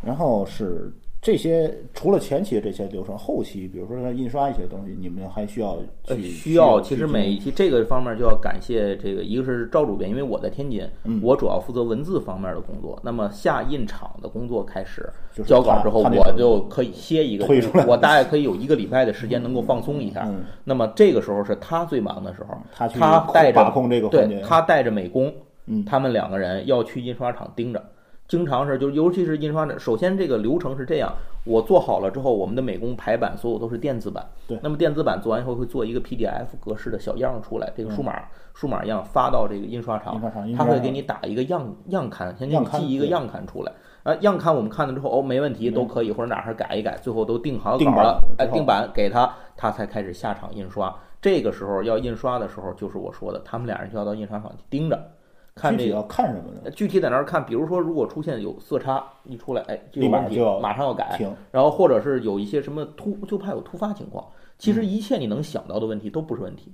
[0.02, 0.92] 然后是
[1.24, 13.00] 这些除了前期的这些流程，后期比如说像印刷一些东西，你们还需要呃，去需要，其实每一期这个方面就要感谢这个，一个是赵主编，因为我在天津，嗯我主要负责文字方面的工作。
[13.02, 17.46] 那么下印厂的工作开始就是交稿之后，我就可以歇一个
[17.88, 20.24] 我大概可以有一个礼拜的时间能够放松一下。
[20.28, 25.32] 嗯那么这个时候是他最忙的时候，他去他带着把控这个，对他带着美工，
[25.64, 27.82] 嗯他们两个人要去印刷厂盯着，
[28.26, 31.12] 经常是就尤其是印刷厂，首先这个流程是这样，
[31.44, 34.58] 我做好了之后，我们的美工排版所有都是电子版，对。
[34.62, 40.16] 那么电子版做完以后会做一个 PDF 格式的小样出来，这个数码、嗯数码样发到这个印刷厂
[40.56, 43.72] 他会给你打一个样样刊，先给你寄一个样刊出来。
[44.04, 50.94] 啊，样刊我们看了之后，哦，没问题，都可以，或者哪儿改一改，最后都定好稿了，哎，定版给他，他才开始下场印刷。
[51.20, 55.10] 这个时候要印刷的时候，就是我说的，他们俩人就要到印刷厂去盯着，
[55.54, 56.70] 看这个具体要看什么呢？
[56.72, 61.14] 具体在那儿看，比如说，如果出现有色差一出来，哎，就有问题立马就要马上要改。
[61.16, 64.24] 停，然后或者是有一些什么突，就怕有突发情况。
[64.58, 66.72] 其实一切你能想到的问题都不是问题，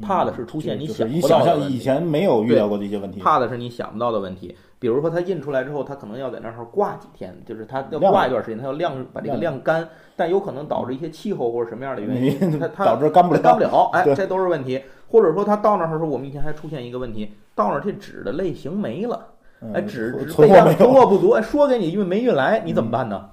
[0.00, 4.54] 怕的是出现你想你想象不到的问题以前没有遇到过的一些问题，怕的是你想不到的问题。
[4.78, 14.82] 比如说它印出来之后，它可能要在那儿挂几天，就是它要挂一段时间，它要晾把这个晾晾干，但有可能导致一些气候或者什么样的原因，它它 导致干不了，干不了， 哎，这都是问题。
[15.12, 19.28] 或者说他到那儿的时候，我们以前还出现一个问题，到那儿这纸的类型没了。
[19.60, 23.28] 嗯哎，纸纸存货存有，货不足，哎，说给你，因为没运来，你怎么办呢？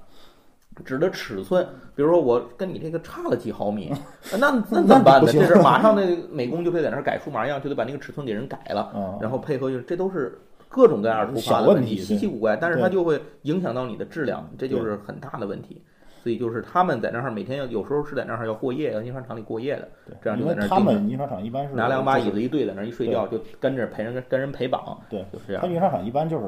[0.84, 1.66] 纸的尺寸，
[1.96, 3.92] 比如说我跟你这个差了几毫米，
[4.38, 5.32] 那那怎么办呢？
[5.32, 10.38] 这是 马上那个美工就得在那儿改数码样，就得把那个尺寸给人改了，嗯，然后配合就是这都是
[10.68, 15.82] 各种各样突发的问题，稀奇古怪，但是它就会影响到你的质量，这就是很大的问题。
[16.22, 25.68] 所以就是他们在那儿每天要有时候是在那儿要过夜，要印刷厂里过夜的，对，这样就在那儿盯着们印刷厂一般是拿两把椅子一对在那儿一睡觉，就跟着陪人跟人陪绑，对，就是这样他。
[25.68, 26.44] 印刷厂一般就是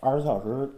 [0.00, 0.68] 二十四小时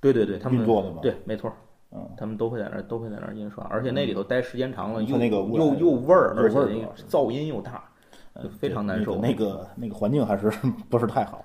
[0.00, 1.52] 对对对，他们运作的嘛，对，没错，
[1.92, 6.58] 嗯，他们都会在那儿都会在那儿印刷，而且那里头待时间长了，又那个又又味儿，而且
[7.08, 7.84] 噪音又大，
[8.34, 9.16] 嗯就非常难受。
[9.16, 10.50] 那个那个环境还是
[10.90, 11.44] 不是太好。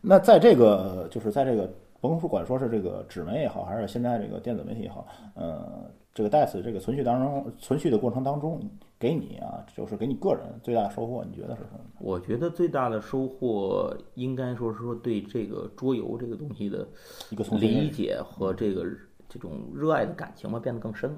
[0.00, 1.68] 那在这个就是在这个
[2.08, 8.60] 甭管说是这个纸媒也好，还是现在这个电子媒体也好，呃，这个 DICE 这个存续当中存续的过程当中，
[8.98, 11.80] 给你啊，就是给你个人最大的收获，你觉得是什么？
[12.00, 16.86] 我觉得最大的收获应该说是说对这个桌游这个东西的
[17.30, 18.86] 一个理，解和这个
[19.28, 21.16] 这种热爱的感情吧变得更深了，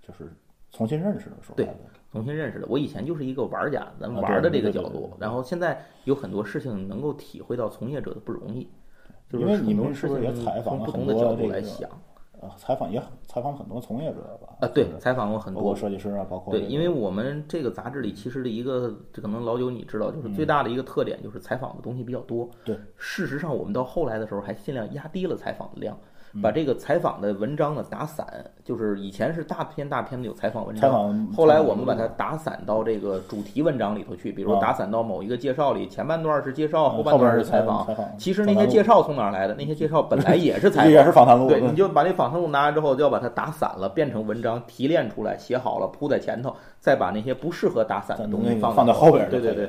[0.00, 0.32] 就是
[0.70, 1.68] 重新认识的时候对
[2.12, 2.66] 重新认识的。
[2.68, 8.68] 我以前就是一个玩家，咱玩的这个角度然后现在有很多事情能够体会到从业者的不容易，
[9.28, 11.88] 就是因为你们是不是也采访了很从不同的角多这个度来想
[12.40, 14.54] 呃，采访也采访很多从业者吧？
[14.60, 22.44] 啊，对就，是采访过很多包括设计师啊，包括对，这个因为我们这个杂志里其实的一个，这可能老九你知道，就是最大的一个特点就是采访的东西比较多。
[22.44, 26.08] 嗯对，事实上我们到后来的时候还尽量压低了采访的量，嗯
[26.42, 28.26] 把这个采访的文章呢打散，
[28.64, 31.28] 就是以前是大篇大篇的有采访文章。
[31.34, 37.86] 后来我们把它打散到这个主题文章里头去，比如打散到某一个介绍里，前半段是介绍，嗯后半段是是采访。
[38.18, 39.54] 其实那些介绍从哪儿来的？
[39.54, 40.90] 那些介绍本来也是采访。
[40.90, 49.68] 也是访谈录，对，你就把那访谈录拿来之后，就要把它打散了，变成文章，提炼出来，写好了，铺在前头，再把那些不适合打散的东西放放到后边儿对对对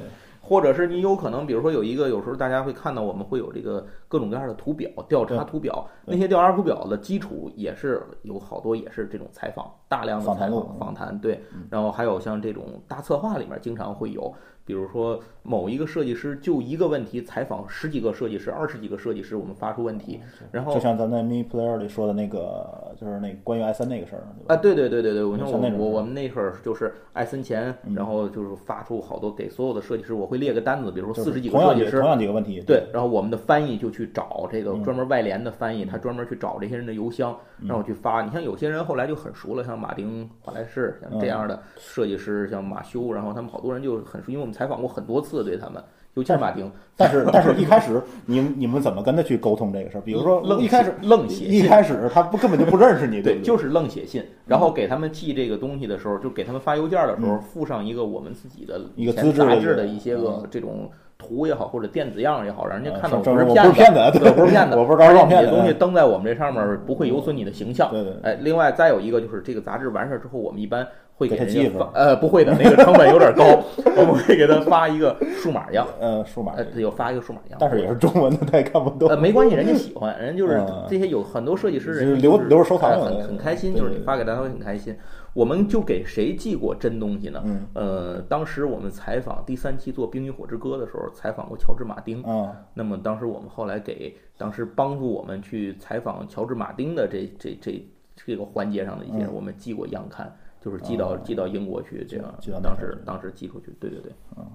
[0.50, 14.34] 或者是你有可能，比如说有一个，有时候大家会看到我们会有这个各种各样的图表、调查图表，那些调查图表的基础也是有好多也是这种采访，大量的采访访谈，对，然后还有像这种大策划里面经常会有。
[14.70, 38.22] 比如说某一个设计师就一个问题采访十几个设计师、二十几个设计师，我们发出问题，然后就像咱在 Me Player 里说的那个，就是那关于艾森那个事儿，啊，对对对对对，我像我我我们那会儿就是艾森前，然后就是发出好多给所有的设计师，我会列个单子，比如说四十几个设计师同，样几个问题，对，然后我们的翻译就去找这嗯个专门外联的翻译，他专门去找这些人的邮箱，让我去发。
[38.22, 45.82] 你像有些人后来就很熟了，像马丁·华莱士，像这样的设计师，像马修，然后他们好多人就很熟，因为我们采访过很多次对他们，
[46.16, 46.70] 尤其是马丁。
[46.98, 50.02] 但是但是一开始你你们怎么跟他去沟通这个事儿？
[50.02, 53.42] 比如说愣一开始一愣写信，开始他不根本就不认识你，对？
[53.42, 67.90] 就是愣写信，然后给他们寄这个东西的时候，就给他们发邮件的时候，附上一个我们自己的嗯一个杂志的一些个这种图也好，或者电子样也好，让人家看到我不是骗子，对，不是骗子，我不是骗子 你的东西登在我们这上面不会有损你的形象。
[67.92, 70.86] 对对，哎，另外再有一个就是这个杂志完事儿之后，我们一般
[71.20, 73.44] 会给给他人家寄发，呃，不会的，那个成本有点高，
[73.98, 79.18] 我们会给他发一个数码样，呃，数码呃，，有发一个数码样，但是也是中文的，他也看不懂呃，。
[79.18, 84.96] 没关系，人家喜欢，人家就是嗯这些有很多设计师，人就是留留着收藏很很开心，就是你发给他，他会很开心。
[85.34, 87.42] 我们就给谁寄过真东西呢？
[87.46, 92.24] 嗯呃，当时我们采访第三期做《冰与火之歌》的时候，采访过乔治·马丁。
[92.24, 104.12] 啊，那么当时我们后来给当时帮助我们去采访乔治·马丁的这这这这个环节上的一些我们寄过样刊，就是寄到、哦寄到英国去，这样寄到当时当时寄出去，对对对。
[104.38, 104.46] 嗯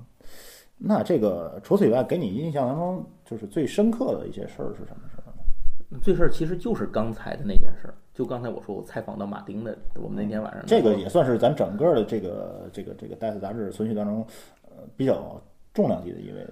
[0.77, 5.31] 那这个除此以外，给你印象当中就是最深刻的一些事儿是什么事儿？
[6.03, 14.27] 这事儿其实就是刚才的那件事儿，就刚才我说我采访到马丁的，我们那天晚上这个也算是咱整个的这个这个这个《戴斯》杂志存续当中，
[14.63, 15.41] 呃，比较
[15.75, 16.47] 重量级的一位。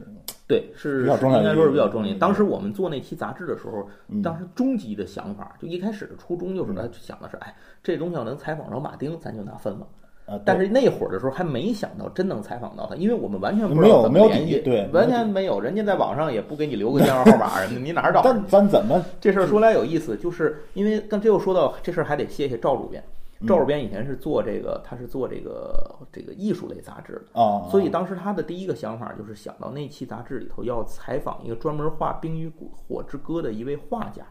[0.46, 2.14] 对，是应该说是比较重要。
[2.18, 9.86] 当时我们做那期杂志的时候，嗯当时终极的想法，就一开始的初衷就是，他，想的是，哎，这东西要能采访着马丁，咱就拿分了。
[10.26, 18.20] 呃，但是那会儿的时候还没想到真能采访到他，因为我们完全不知没有没有底对完全没有，人家在网上也不给你留个电话号码什么的， 你哪儿找？
[18.22, 23.02] 但咱怎么这事儿说来有意思，就是因为但这又说到这事儿，还得谢谢赵主编。
[23.42, 27.68] 嗯赵主编以前是做这个，他是做这个这个艺术类杂志的，啊？
[27.70, 32.50] 所以当时他的第一个想法就是想到那期杂志里头要采访一个专门画《冰与
[32.88, 34.22] 火之歌》的一位画家。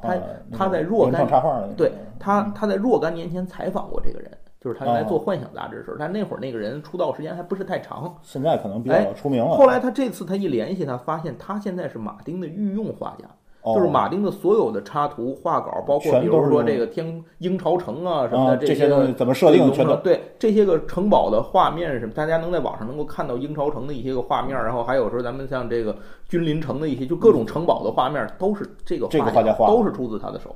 [0.00, 0.16] 他
[0.52, 1.26] 他在若干
[1.76, 8.16] 对他，他在若干年前采访过这个人，就是他原来哦做幻想杂志的时候，但那会儿那个人出道时间还不是太长。
[8.22, 9.56] 现在可能比哎较出名了。
[9.56, 13.26] 后来他这次他一联系他，发现他现在是马丁的御用画家。
[13.64, 25.96] 哦就是马丁的所有的插图、画稿，包括比如说这个天鹰巢城啊什么的啊这些东西怎么设定全都对这些个城堡的画面什么，大家能在网上能够看到鹰巢城的一些个画面，然后还有时候咱们像这个
[26.28, 30.54] 君临城的一些，就各种城堡的画面都是这个这个画画家画都是出自他的手。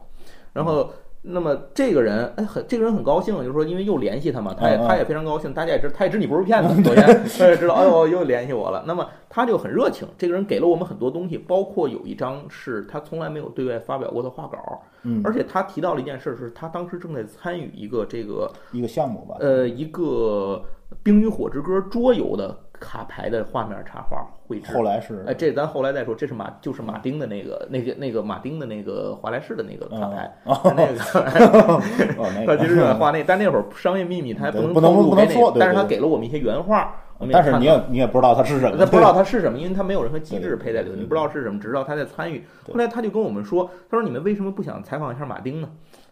[0.53, 0.89] 然后，
[1.23, 7.05] 那么这个人哎很这个人很高兴，就是说因为又联系他嘛，他也他也非常高兴，大家也知他也知你不是骗子， 首先
[7.39, 14.59] 他也知道哎呦又联系我了，那么他就很热情，这个人给了我们很多东西，包括有一张是他从来没有对外发表过的画稿，
[15.03, 20.63] 嗯，而且他提到了一件事，是他当时正在参与一个这个一个项目吧，呃一个
[21.03, 24.73] 《冰与火之歌》桌游的卡牌的画面插画绘制。
[24.73, 36.95] 后来是哎，这咱后来再说，这是马就是马丁的那个那个那个马丁的那个华莱士的那个卡牌， 是那个 他其实画那，但那会儿商业秘密他还不能不能说但是他给了我们一些原画，
[37.33, 42.45] 但是你也你也不知道他是什么，他不知道他是什么，因为他没有任何机制对配在里头，你不知道是什么，只知道他在参与。
[42.67, 45.69] 后来他就跟我们说，他说你们为什么不想采访一下马丁呢？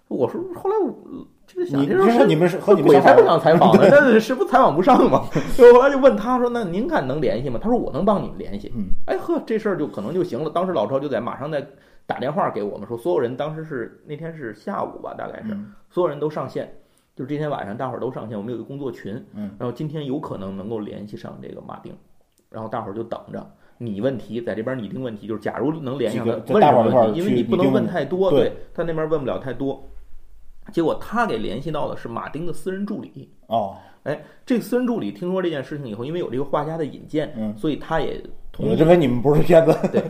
[0.09, 0.95] 我说后来我
[1.47, 5.25] 这个想你这事你说你们是和你们鬼才不想采访呢，那是不采访不上嘛？
[5.55, 10.51] 所以后来就问他说：“那您看能联系吗？”他说：“我能帮你们联系。”嗯，哎呵，这事儿就可能就行了。
[10.51, 11.66] 当时老赵就在马上在
[12.07, 16.73] 打电话给我们说，所有人当时是那天是下午吧，大概是嗯所有人都上线，
[17.14, 21.92] 就是今天晚上大伙儿都上线，我们有一个工作群，嗯，然后今天有可能能够联系上这个马丁，
[22.51, 23.45] 然后大伙儿就等着。
[23.79, 29.87] 你问题在这边拟定问题，就是假如能联系上他问什么问题，因为你不能问太多，对他那边问不了太多。
[30.72, 37.57] 结果他给联系到的是马丁的私人助理，哦，哎这个私人助理听说这件事情以后，因为有这个画家的引荐，嗯。
[37.57, 40.02] 所以他也同我意认为你们不是骗子，对。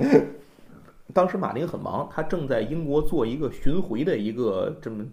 [1.14, 5.04] 当时马丁很忙，他正在英国做一个巡回的一个这么，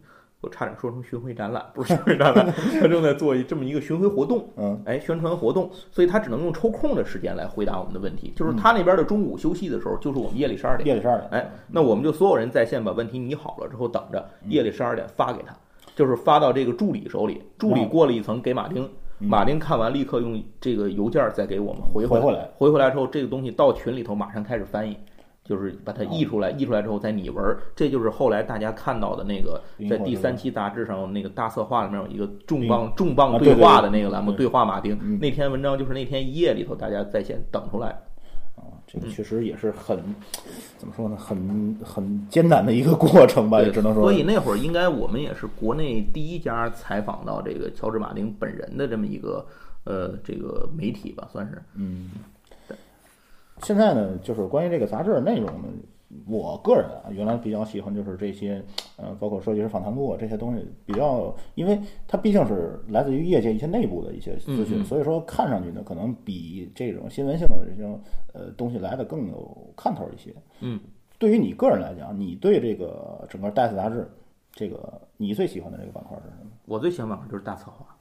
[0.44, 8.34] 我差点说成巡回展览，不是巡回展览， 他正在做这么一个巡回活动，嗯，哎，宣传活动，所以他只能用抽空的时间来回答我们的问题。
[8.36, 15.56] 就是他那边的中午休息的时候，就是我们夜里十二点，夜里十二点，哎，那我们就所有人在线把问题拟好了之后，等着嗯夜里十二点发给他，
[15.96, 18.84] 就是发到这个助理手里，助理过了一层给马丁，
[19.20, 21.82] 嗯马丁看完立刻用这个邮件再给我们。
[21.84, 24.98] 回回来，回回来之后，这个东西到群里头马上开始翻译，
[25.44, 37.90] 就是把它译出来，译出来之后再拟文儿，这就是后来大家看到的那个在第三期杂志上那个大策划里面有一个重磅重啊磅对对话的那个栏目，对对话马丁嗯那篇文章就是那天一夜里头大家在线等出来。
[38.56, 39.98] 啊，这个确实也是很
[40.78, 44.04] 怎么说呢，很很艰难的一个过程吧，也对，只能说。
[44.04, 49.44] 所以那会儿应该我们也是国内第一家采访到这个乔治马丁本人的这么一个
[49.86, 51.60] 呃这个媒体吧，算是。
[51.74, 52.12] 嗯，
[53.62, 55.68] 现在呢，就是关于这个杂志的内容呢，
[56.28, 58.64] 我个人啊，原来比较喜欢就是这些，
[58.98, 67.84] 呃，包括设计师访谈录啊这些东西，比较，因为它毕竟是来自于业界一些内部的一些资讯，嗯嗯所以说看上去呢，可能比这种新闻性的这些
[68.34, 70.34] 呃东西来的更有看头一些。
[70.60, 70.80] 嗯，
[71.18, 74.10] 对于你个人来讲，你对这个整个《Dice》杂志，
[74.52, 76.52] 这个你最喜欢的这个板块是什么？
[76.66, 77.96] 我最喜欢板块就是大策划，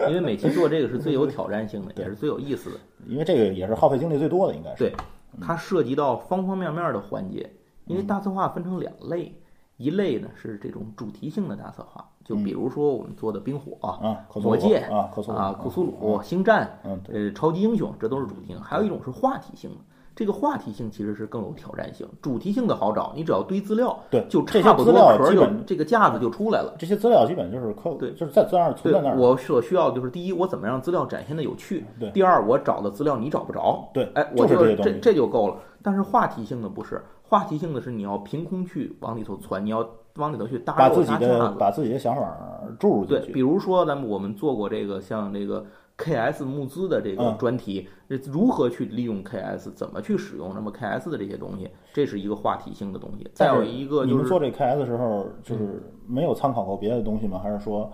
[0.00, 2.76] 因为每期做这个是最有挑战性的，也是最有意思的。
[3.06, 4.84] 因为这个也是耗费精力最多的，应该是。
[4.84, 4.92] 对，
[5.40, 7.50] 它涉及到方方面面的环节。
[7.86, 9.32] 因为大策划分成两类，
[9.76, 18.60] 一类呢是这种主题性的大策划，就比如说我们做的冰火、啊，克苏鲁魔戒啊，克苏鲁啊、库苏鲁、星战，呃，超级英雄，这都是主题性。
[18.60, 19.76] 还有一种是话题性的，
[20.16, 22.08] 这个话题性其实是更有挑战性。
[22.22, 24.94] 主题性的好找，你只要堆资料，对就差不多
[25.28, 26.74] 基本这个架子就出来了。
[26.78, 29.16] 这些资料基本就是靠对就是在在那儿存对在那儿。
[29.18, 33.86] 我所需要就是第一，我怎么让资料展现的有趣；对第二，我找的资料你找不着。
[33.92, 35.58] 对哎，我就是这这这就够了。
[35.82, 41.50] 但是话题性的不是，话题性的是你要凭空去往里头钻，你要往里头去搭把自己的。
[41.58, 42.34] 把自己的想法
[42.80, 43.32] 注入对进，去。
[43.34, 45.62] 比如说咱们我们做过这个像这个
[45.98, 47.38] KS 募资的这个嗯。
[47.38, 53.28] 专题，这如何去利用 KS，怎么去使用那么 KS 的这些东西，这是一个话题性的东西。
[53.32, 57.38] 再有一个就是你们做这 KS 的时候，就是没有参考过别的东西吗？
[57.42, 57.90] 还是说，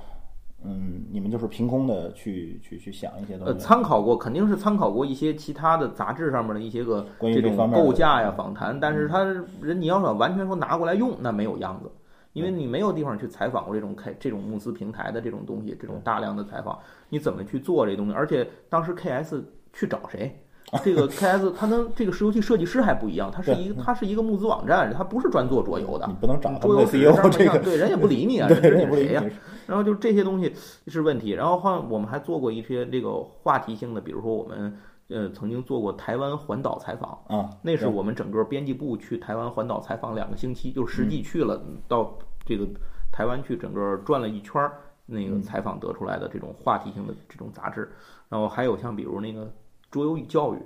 [0.65, 9.23] 嗯，你们就是凭空的去去去想一些东西呃，参考过，肯定是参考过一些其他的杂志上面的一些个这种构架呀、访谈，但是他
[9.61, 11.91] 人你要想完全说拿过来用，那没有样子，
[12.33, 16.79] 因为你没有地方去采访过这种开这种募资平台的这种东西，这种大量的采访，
[17.09, 18.13] 你怎么去做这东西？
[18.13, 20.39] 而且当时 KS 去找谁？
[20.83, 26.15] 这个 KS 它跟这个石油气设计师还不一样，它是一个它是一个募资网站，它不是专做桌游的你。
[26.15, 29.33] 不能找桌游 CEO 这个，对人也不理你啊， 对，人人也不理谁呀、你。
[29.67, 30.51] 然后就这些东西
[30.87, 31.33] 是问题。
[31.33, 34.75] 然后换我们还做过一些这个话题性的，比如说我们
[35.13, 42.67] 呃曾经做过台湾环岛采访，啊，那是我们整个编辑部去台湾环岛采访两个星期，就实嗯际去了到这个
[43.13, 47.91] 台湾去整个转了一圈儿，那嗯个采访得出来的这种话题性的这种杂志。
[48.29, 49.53] 然后还有像比如那个
[49.91, 50.59] 桌游与教育。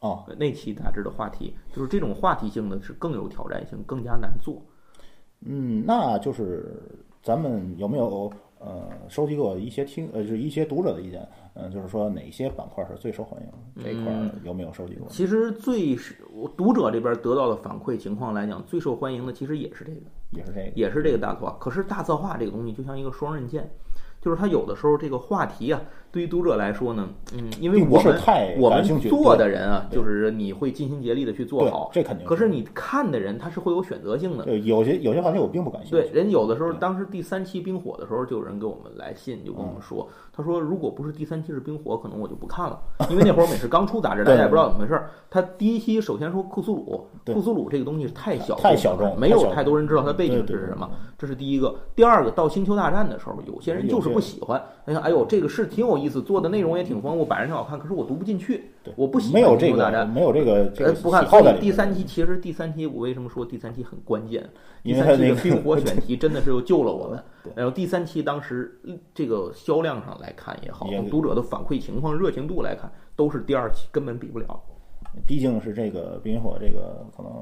[0.00, 4.62] 哦，呃那期杂志的话题，就是这种话题性的是更有挑战性，更加难做。
[5.40, 6.80] 嗯，那就是
[7.20, 11.26] 咱们有没有呃收集过一些听呃，就是一些读者的意见？
[11.54, 13.82] 嗯、就是说哪些板块是最受欢迎？
[13.82, 15.08] 这一块儿有没有收集过？
[15.08, 20.00] 其实最是我读者这边得到的反馈情况来讲，最受欢迎的其实也是这个，
[20.30, 20.72] 也是这个。
[20.76, 21.56] 也是这个大策划。
[21.58, 23.68] 可是大策划这个东西就像一个双刃剑，
[24.20, 25.80] 就是它有的时候这个话题啊，
[26.10, 34.44] 对于读者来说呢，嗯，因为我们太我们做的人啊，就是你会尽心竭力的去做好，这肯定可是你看的人他是会有选择性的。
[34.44, 36.08] 对有些有些话题我并不感兴趣。
[36.08, 42.80] 对，人有的时候，当时第三期冰火的时候，就有人给我们来信，就跟我们说，他说如果不是第三期是冰火，可能我就不看了，
[43.10, 45.10] 因为那会儿我们也是刚出杂志， 大家也不知道怎么回事儿。
[45.30, 50.88] 他第一期首先说库苏鲁，库苏鲁这个东西太小太小众没有太多人知道它背景是什么，
[51.18, 51.74] 这是第一个。
[51.94, 54.62] 第二个，到星球大战的时候，有些人就是不喜欢，
[54.96, 60.08] 哎呦，这个是挺有意思，做的内容也挺丰富，摆着挺好看，可是我读不进去，对我不喜欢没有这个大战。
[60.08, 60.64] 没有这个
[61.02, 64.48] 不看，所以第三期其实第三期我为什么说第三期很关键？
[64.82, 67.22] 第因为它那个三期的冰火 选题真的是又救了我们。
[67.54, 74.60] 然后第三期当时嗯这个销量上来看也好也，读者的反馈情况、热情度来看，都是第二期根本比不了。
[75.26, 77.32] 毕竟是这个冰与火这个可能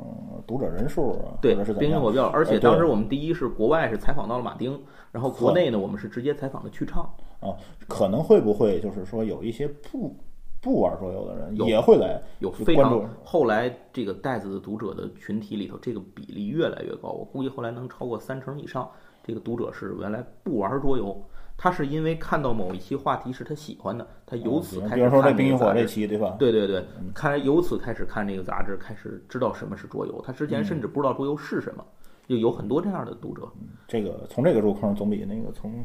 [0.47, 4.81] 读者人数啊，对冰与火比较，而且当时我们第一是国外是采访到了马丁，
[5.13, 7.09] 然后国内呢我们是直接采访的曲畅。
[7.41, 7.55] 啊，
[7.87, 10.17] 可能会不会就是说有一些不
[10.61, 18.89] 不玩桌游的人也会来有非常就关注后来这个袋子的读者的群体里头，这个比例越来越高，我估计后来能超过三成以上。
[19.23, 21.21] 这个读者是原来不玩桌游，
[21.59, 25.73] 他是因为看到某一期话题是他喜欢的，他由此开始嗯比如说这看冰与火。
[25.73, 26.37] 这期对吧？
[26.39, 26.85] 对对对，
[27.15, 30.23] 看由此开始看这个杂志，开始知道什么是桌游。
[30.25, 31.85] 他之前甚至不知道桌游是什么，
[32.29, 33.49] 就有很多这样的读者。
[33.89, 35.85] 这个从这个入坑总比那个从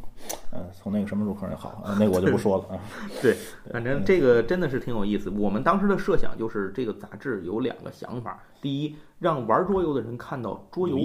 [0.51, 2.79] 呃从那个什么入坑也好啊，那个我就不说了啊。
[3.21, 3.35] 对，
[3.71, 5.29] 反正这个真的是挺有意思。
[5.29, 10.97] 我们当时的设想就是，这个杂志有两个想法：第一，让玩桌游的人看到桌游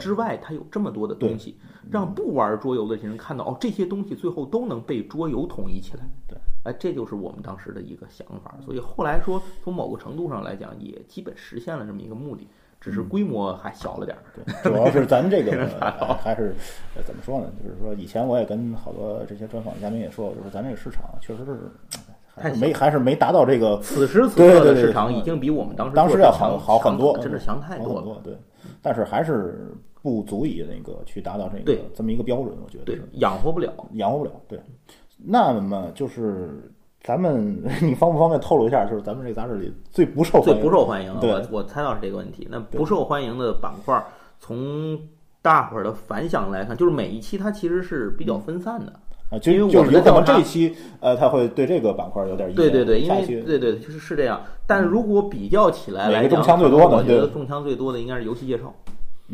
[0.00, 1.54] 之外，它有这么多的东西；
[1.90, 6.08] 让不玩桌游的人看到，哦，这些东西最后都能被桌游统一起来。
[6.26, 8.56] 对，哎，这就是我们当时的一个想法。
[8.64, 12.48] 所以后来说，从某个程度上来讲，也基本实现了这么一个目的。
[12.84, 14.20] 只是规模还小了点儿。
[14.34, 15.50] 对，主要是咱这个
[16.22, 16.54] 还是
[16.94, 17.50] 呃怎么说呢？
[17.64, 21.58] 就是说以前我也跟好多这些专访嘉宾也说，就是咱这个市场确实是
[22.26, 28.20] 还是没还是没达到这个此时此刻的市场已经比我们当时当时要好好很多，真是强太多了。
[28.22, 28.36] 对，
[28.82, 29.72] 但是还是
[30.02, 34.30] 不足以那个去达到这个这么一个标准，我觉得对养活不了，养活不了。
[34.46, 34.60] 对，
[35.16, 36.70] 那么就是
[37.04, 41.46] 咱们，你方不方便透露一下，就是咱们这个杂志里最不受最不受欢迎的？
[41.50, 42.48] 我我猜到是这个问题。
[42.50, 44.02] 那不受欢迎的板块，
[44.40, 44.98] 从
[45.42, 48.90] 大伙儿的反响来看，就是每一期它其实是比较分散的。
[49.28, 52.56] 啊，就就是有可能这一期，呃，他会对这个板块有点意见。
[52.56, 54.40] 对对对，因为对对，就是是这样。
[54.66, 58.72] 但如果比较起来来讲，中枪最多的，我觉得中枪最多的应该是游戏介绍。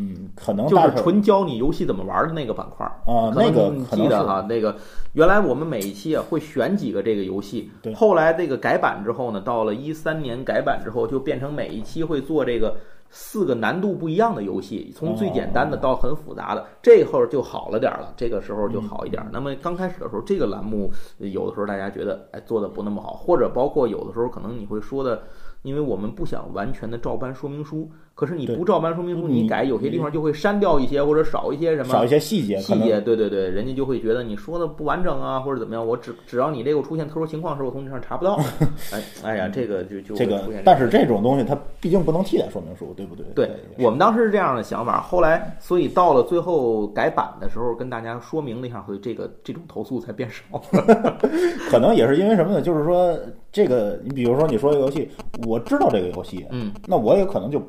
[0.00, 3.30] 嗯，可能就是纯教你游戏怎么玩的那个板块啊。
[3.34, 4.74] 那个记得哈，那个
[5.12, 7.92] 原来我们每一期啊会选几个这个游戏，对。
[7.94, 12.74] 后来这个改版之后呢，到了一三年改版之后，就变成每一期会做这个。
[13.12, 18.14] 四个难度不一样的游戏，从最简单的到很复杂的，这会儿就好了点儿了。
[18.16, 19.20] 这个时候就好一点。
[19.32, 20.88] 那么刚开始的时候，这个栏目
[21.18, 25.24] 有的时候大家觉得哎做的不那么好，或者包括有的时候可能你会说的，
[25.62, 27.90] 因为我们不想完全的照搬说明书。
[28.14, 35.86] 可是你不照搬说明书，你改有些地方就会删掉一些或者少一些什么，少一些细节，细节，对对对，人家就会觉得你说的不完整啊，或者怎么样。
[35.86, 38.38] 我只只要你这个出现特殊情况时，我从这上查不到。
[38.92, 43.24] 哎，哎呀，这个就就这个，但是这种东西它毕竟不能替代说明书，对不对？
[43.34, 50.60] 对，我们当时是这样的想法，后来所以到了最后改版的时候，跟大家说明了一下，所以这个这种投诉才变少。
[51.70, 52.60] 可能也是因为什么呢？
[52.60, 53.18] 就是说
[53.50, 55.08] 这个，你比如说你说一个游戏，
[55.46, 57.62] 我知道这个游戏，嗯，那我也可能就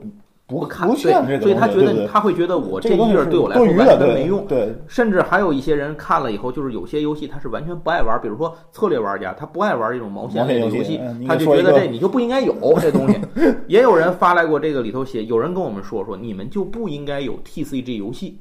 [0.51, 0.67] 不。
[0.67, 4.45] 看，不对，所以他觉得他会觉得我这一页对我来说完全没用。
[4.47, 13.19] 对，甚至还有一些人看了以后，就是有些游戏他是完全不爱玩，比如说策略玩家，他不爱玩这种毛线类的游戏，他就觉得这你就不应该有 这东西。
[13.67, 18.39] 也有人发来过这个里头写，有人跟我们说说，你们就不应该有 TCG 游戏。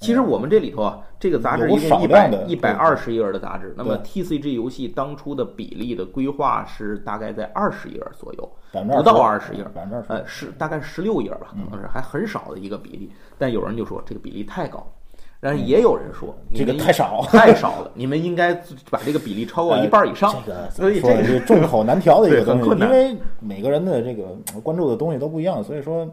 [0.00, 9.64] 其实我们这里头啊，这个杂志一共一百一百二十页的杂志，那么 TCG 游戏当初的比例的规划是大概在二十页左右，不到二十页，
[10.08, 13.10] 呃，是大概十六页吧，可能是还很少的一个比例。
[13.36, 14.90] 但有人就说这个比例太高，
[15.38, 18.54] 然后也有人说这个太少，太少了，你们应该
[18.88, 20.34] 把这个比例超过一半以上。
[20.70, 26.10] 所以这是众口难调的一个东西，因为每个人的这个关注的东西都不一样，所以说。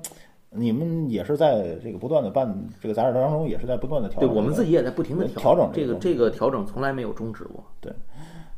[0.49, 4.29] 你们也是在这个不断的办这个杂志当中，也是在不断的调整。
[4.29, 7.63] 对，我们自己也在不停的调整这个这个调整从来没有终止过。
[7.81, 7.93] 对，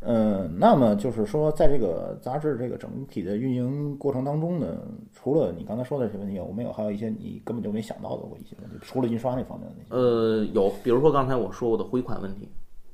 [0.01, 4.77] 嗯，那么就是说，在这个杂志这个整体的运营过程当中呢，
[5.11, 8.77] 除了你刚才说的这些问题，有没有还有一些你根本就没想到的过一些问题？
[8.81, 10.01] 除了印刷那方面的那些？
[10.01, 12.47] 呃，有，比如说刚才我说过的回款问题。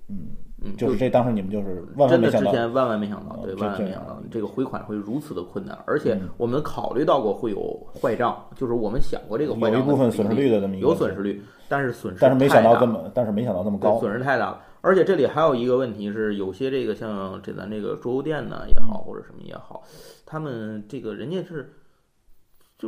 [0.08, 0.30] 嗯。
[0.78, 14.62] 就是这，当时你们就是真的之前万万没想到，对，万万没想到这个回款会如此的困难，而且我们考虑到过会有坏账，就是我们想过这个坏账有一部分损失率的这么一个有损失率，但是损失但是没想到这么，但是没想到这么高，损失太大了。
[14.82, 19.84] 而且这里还有一个问题是，有些这个像这咱这个桌游店呢也好，或者什么也好，
[20.26, 21.74] 他们这个人家是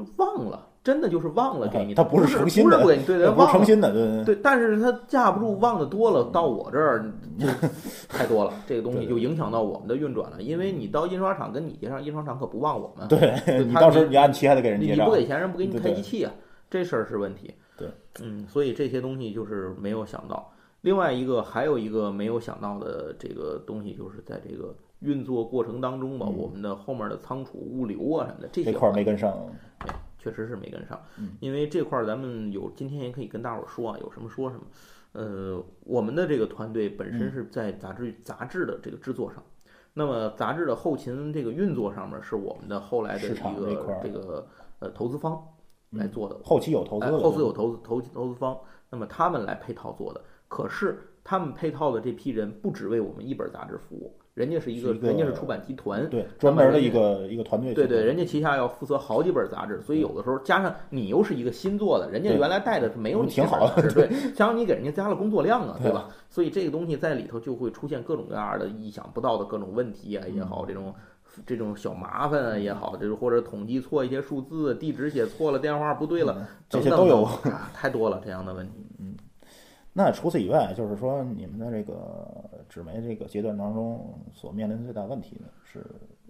[0.05, 0.67] 就忘了。
[0.83, 4.41] 真的就是忘了给你，他不是诚心的，对对，忘诚心的，对对。
[4.41, 7.45] 但是他架不住忘的多了，到我这儿就
[8.07, 10.41] 太多了，这个东西就影响到我们的运转了。
[10.41, 13.05] 因为你到印刷厂跟你结账，印刷厂可不忘我们。
[13.09, 13.35] 对
[13.65, 16.31] 你到时候你按期还得给人结账，你不给钱，人不给你开机器啊，
[16.69, 17.53] 这事儿是问题。
[17.75, 17.89] 对，
[18.21, 20.49] 嗯，所以这些东西就是没有想到。
[20.79, 29.31] 另外一个还有一个没有想到的这个东西，就是在这个运作过程当中吧，我们的后面的仓储物流啊什么的这些块没跟上。
[29.79, 30.99] 对确实是没跟上，
[31.39, 34.63] 因为这块儿咱们有今天也可以跟大伙儿说啊，有什么说什么。
[35.13, 39.41] 呃，我们的这个团队本身是在杂志杂志的这个制作上，
[39.93, 44.45] 那么杂志的后勤这个运作上面是我们的后来的一个这个
[44.79, 45.41] 呃投资方
[45.91, 48.57] 来做的，后期有投资，后期有投资投投资方，
[48.89, 50.21] 那么他们来配套做的。
[50.49, 54.13] 可是他们配套的这批人不只为我们一本杂志服务。
[54.37, 66.07] 人家是一个，人家是出版集团，对专门的一个一个团队，对对，人家旗下要负责好几本杂志，所以有的时候加上你又是一个新做的，人家原来带的是没有你挺好的，对，加上你给人家加了工作量啊，对吧？
[66.29, 70.93] 所以这个东西在里头就会出现各种各样的意想不到的各种问题啊也好，这种
[71.43, 77.27] 这种小麻烦啊也好，就是或者统计错一些数字，地址写错了，电话不对了，这些都有，
[77.73, 79.15] 太多了这样的问题，嗯。
[79.97, 82.29] 那除此以外，就是说你们的这个
[82.69, 85.83] 纸媒这个阶段当中所面临的最大问题呢，是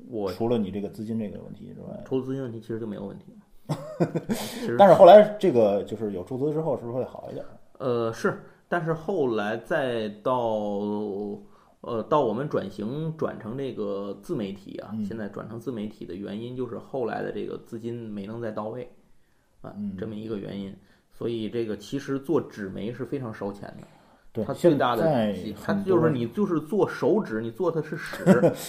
[0.09, 3.35] 我除了你这个资金这个问题之外，除了资金问题其实就没有问题。
[4.79, 7.45] 但是后来这个就是有注资之后，是不是会好一点？
[7.79, 10.31] 呃，是，但是后来再到
[11.81, 18.89] 呃到我们转型转成这个自媒体啊，现在转成自媒体的原因就是后来的这个资金没能再到位。
[19.59, 20.73] 啊嗯，这么一个原因。
[21.17, 23.87] 所以这个其实做纸媒是非常烧钱的。
[24.31, 28.23] 对，它最大的，它就是你就是做手指，你做的是 屎，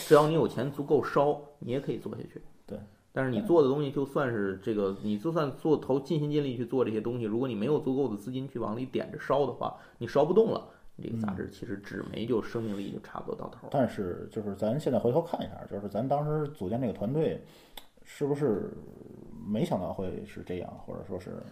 [0.07, 2.41] 只要你有钱足够烧，你也可以做下去。
[2.67, 2.79] 对，
[3.13, 13.69] 但是你做的东西就算是这个，你就算做投尽心尽力去做这些东西，如果你没有足够的资金去往里点着烧的话，你烧不动了，你这个杂志其实纸媒就生命力就差不多到头了。
[13.71, 17.45] 但是就是咱现在回头看一下，就是咱当时组建这个团队，
[18.05, 18.73] 是不是
[19.47, 21.43] 没想到会是这样，或者说是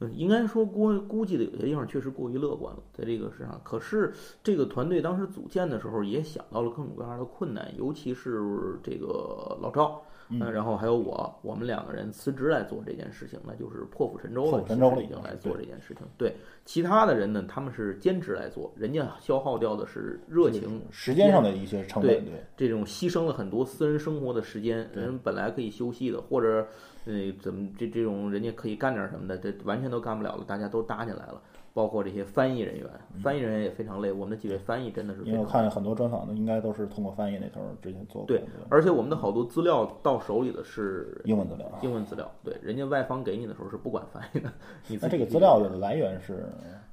[0.00, 3.58] 嗯，应该说估估计的有些地方确实过于乐观了，在这个市场。
[3.64, 16.06] 可是这个团队当时组建的时候也想到了各种各样的困难，尤其是这个老赵，嗯，然后还有我，我们两个人辞职来做这件事情，那就是破釜沉舟了，破釜沉舟了其实已经来做这件事情。
[16.18, 16.36] 对，
[16.66, 22.22] 其他的人呢，他们是兼职来做，人家消耗掉的是热情、时间上的一些成本？
[22.22, 26.68] 对对，这种牺牲了很多私人生活的时间，人本来可以休息的，或者
[27.06, 31.40] 呃怎么这这种人家可以干点什么的，这完全都干不了了，大家都搭进来了。
[31.72, 32.88] 包括这些翻译人员，
[33.22, 34.10] 翻译人员也非常累。
[34.10, 41.70] 我们的几位翻译真的是非因为我常看很多专访的，应该都是通过翻译那头儿之前做过对，而且我们的好多资料到手里的是英文资料。
[41.82, 44.50] 英文资料，对，人家外方给你的时候是不管翻译的，
[44.88, 46.46] 你那这个资料的来源是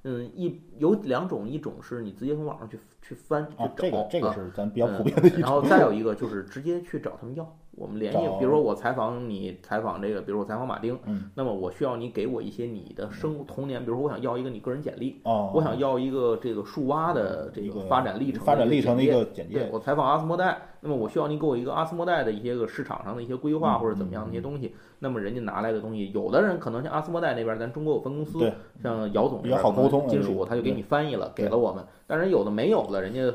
[0.04, 5.62] 嗯一有两种，一种是你直接从网上去去翻去找，啊，这个这个啊是咱比较普遍的嗯然后。
[5.62, 19.56] 再有 一个就是直接去找他们要，我们联系，比如说我采访你，采访这个，比如我采访马丁，嗯，那么我需要你给我一些你的生童年，比如说我想要一个你个人简历，哦，我想要一个这个树蛙的这个发展历程，发展历程的一个简介。
[19.56, 24.76] 对我采访阿斯莫代，那么我需要你给我一个阿斯莫代的一些个市场上的一些规划嗯或者怎么样的一些东西。
[25.00, 28.52] 那么人家拿来的东西，有的人可能像阿斯莫代那边，咱中国有分公司，
[28.82, 31.84] 像姚总比较好沟通金属他就给你翻译了，给了我们。
[32.06, 33.34] 但是有的没有的，人家是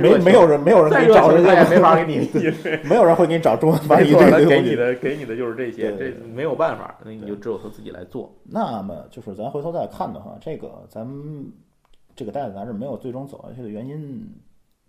[0.00, 2.28] 没没有人没有人给你找人家他也没法给你
[2.86, 4.12] 没有人会给你找中文翻译。
[4.12, 8.30] 给你的给你的就是这些，对这没有办法，那你就只有他自己来做。
[8.44, 11.50] 那么就是咱回头再看的话，这个咱们
[12.14, 14.28] 这个袋子咱是没有最终走下去的原因，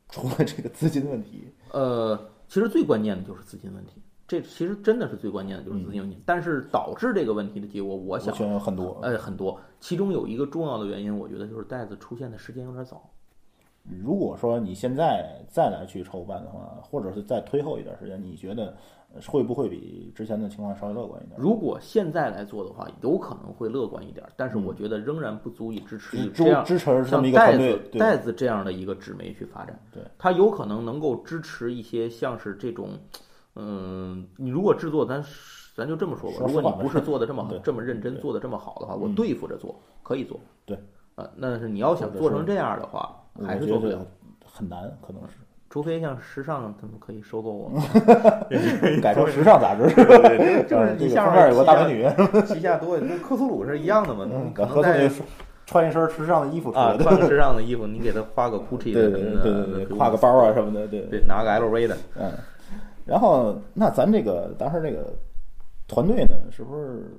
[0.09, 2.19] 除了这个资金问题，呃，
[2.49, 6.21] 其实最关键的就是资金问题，这其实真的是最关键的就是资金问题。
[6.25, 8.99] 但是导致这个问题的结果，我想很多。
[9.01, 13.09] 呃很多，其中有一个重要的原因，我觉得就是袋子出现的时间有点早。
[14.01, 18.75] 如果说你现在再来去筹办的话，或者是再推后一段时间，你觉得
[19.13, 21.39] 呃会不会比之前的情况稍微乐观一点？
[21.39, 29.79] 如果现在来做的话，有可能会乐观一点，但是我觉得仍然不足以支持支这样支持这么像一个团袋子袋子这样的一个纸媒去发展。
[29.91, 32.89] 对，它有可能能够支持一些像是这种，
[33.55, 35.23] 嗯，你如果制作咱
[35.75, 37.59] 咱就这么说吧，如果你不是做的这么对。
[37.59, 39.13] 这么认真，做的这么好的话，我嗯。
[39.15, 40.39] 对付着做可以做。
[40.65, 40.77] 对，
[41.15, 44.07] 啊，但是你要想做成这样的话，我还是做不了觉得。
[44.45, 45.35] 很难，可能是
[45.69, 47.81] 除非像时尚他们可以收购我们，
[49.01, 52.07] 改成时尚杂志， 就是这个你下面有个大美女，
[52.45, 54.25] 旗下多，跟克苏鲁是一样的嘛？
[54.31, 55.09] 嗯你可能在合同里
[55.65, 61.97] 穿一身时尚的衣服出啊来，穿个时尚的衣服，你给他画个 GUCCI 的什么的，对对对挎个包啊什么的，对，对，拿个 LV 的。
[62.15, 62.31] 嗯。
[63.03, 65.13] 然后，那咱这个当时这个
[65.87, 67.11] 团队呢，是不是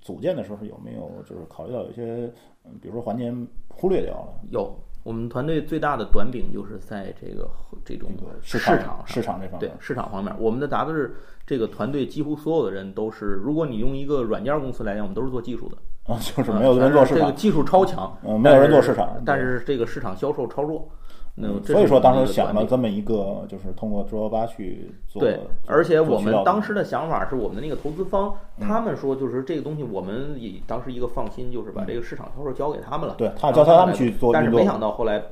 [0.00, 2.30] 组建的时候有没有就是考虑到有些，
[2.64, 3.32] 嗯比如说环节
[3.68, 4.28] 忽略掉了？
[4.50, 7.48] 有，我们团队最大的短柄就是在这个
[7.84, 9.02] 这种这个市市场上。
[9.06, 9.70] 市场这方面。
[9.70, 11.14] 对，市场方面，我们的杂志
[11.46, 15.76] 这个团队几乎所有的人都是，如果你用一个软件公司来讲，我们都是做技术的，
[16.12, 20.88] 啊，就是没有人做市场，这个技术超强，嗯，没有人做市场，但对是这个市场销售超弱。
[21.34, 33.14] 那所以说当时想了这么一个，就是通过桌游吧去做，对，而且我们当时的想法是我们的那个投资方，嗯他们说就是这个东西，我们也当时一个放心，就是把这个市场销售交给他们了。
[33.16, 35.22] 对他让叫他们去做但是没想到后来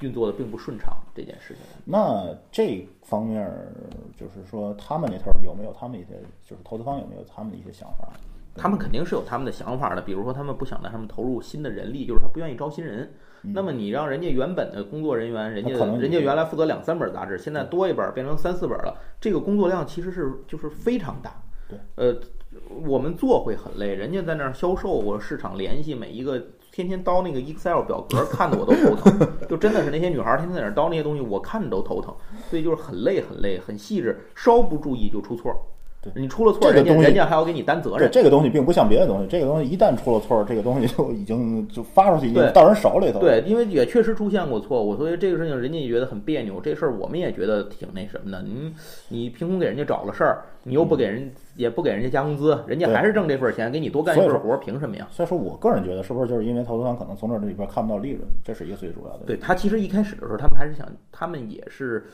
[0.00, 1.62] 运作的并不顺畅这件事情。
[1.84, 3.72] 那这方面儿
[4.16, 6.10] 就是说，他们那头儿有没有他们一些，
[6.48, 8.08] 就是投资方有没有他们的一些想法？
[8.54, 13.10] 他们肯定是有他们的想法的，比如说他们不想让他们投入新的人力，就是他不愿意招新人。
[13.42, 21.42] 那么你让人家原本的工作人员，人家人家原来负责两三本杂志，现在多一本变成三四本了，这个工作量其实是就是非常大。
[21.68, 22.18] 对，呃，
[22.86, 26.42] 我们做会很累，人家在那儿销售，我市场联系每一个。
[26.70, 29.28] 天天叨那个 Excel 表格，看得我都头疼。
[29.48, 32.14] 就真的是那些女孩儿天天在那儿叨那些东西，我看着都头疼。
[32.48, 35.56] 所以就是很累很累，很细致，稍不注意就出错儿。
[36.00, 38.10] 对你出了错，人家这个东西人家还要给你担责对任。
[38.12, 43.18] 这个东西并不像别的东西，这个东西一旦出了错，这个东西就已经就发出去，已经对到人手里头。
[43.18, 46.60] 对，因为也确实出现过错误，所以这个事情人家也觉得很别扭。
[46.60, 48.40] 这事儿我们也觉得挺那什么的。
[48.42, 48.72] 你
[49.08, 55.08] 你凭空给人家找了事儿，你又不给人，也不给人家加工资，人家还是挣这份钱，给你多干一份活儿，凭什么呀？
[55.10, 59.24] 所以说我个人觉得，是不是就是因为投资方可能从这里边看不到利润，这是一个最主要的。
[59.26, 62.06] 对他其实一开始的时候，他们还是想，他们也是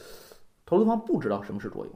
[0.65, 1.93] 投资方不知道什么是桌游。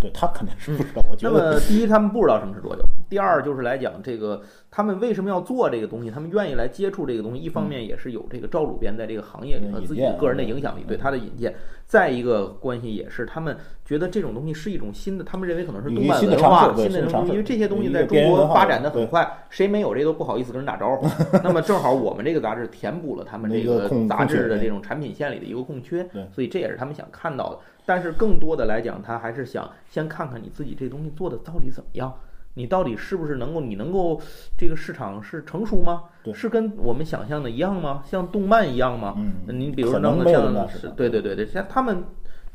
[0.00, 1.02] 对他肯定是不知道。
[1.10, 11.54] 我觉得那么第一，他们不知道什么是桌游；第二就是来讲这个他们为什么要做这个东西，他们愿意来接触这个东西，一方面也是有这个赵主编在这个行业里和自己个人的影响力，对他的引荐。
[11.86, 21.06] 再一个关系也是他们觉得这种东西是一种新的，他们认为可能是动漫文化新的东西，因为这些东西在中国发展的很快，谁没有这都不好意思跟人打招呼。
[21.44, 27.58] 那么正好我们这个杂志填补了他们这个杂志的这种产品线里的一个空缺，所以这也是他们想看到的。
[27.86, 32.12] 但是更多的来讲，他还是想先看看你自己这东西做的到底怎么样，
[32.54, 34.20] 你到底是不是能够，你能够
[34.58, 36.02] 这个市场是成熟吗？
[36.34, 38.02] 是跟我们想象的一样吗？
[38.04, 39.14] 像动漫一样吗？
[39.16, 42.02] 嗯，你比如说像，对对对对，像他们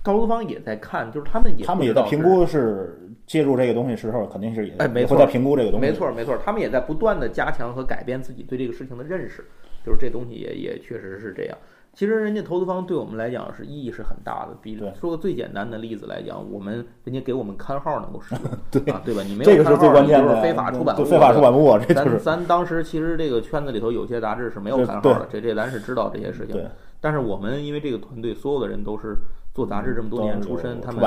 [0.04, 9.46] 高资方也在看，就是他们也他们也在评估是介入这个东西时候，肯定是也哎没错在评估这个东西，没错没错，他们也在不断的加强和改变自己对这个事情的认识，
[9.86, 11.58] 就是这东西也也确实是这样。
[11.94, 14.56] 其实人家投资方对我们来讲是意义是很大的。
[14.62, 19.22] 比说个最简单的例子来讲，我们人家给我们刊号能够使用， 对啊，对吧？
[19.24, 21.04] 你没有刊号，你就是非法出版物。
[21.04, 26.66] 非法出版物，这咱咱当时其实这个圈子里头有些杂志是没有刊号的，这这咱是知道这些事情。
[27.02, 29.18] 但是我们因为这个团队所有的人都是
[29.54, 31.02] 做杂志这么多年出身，他们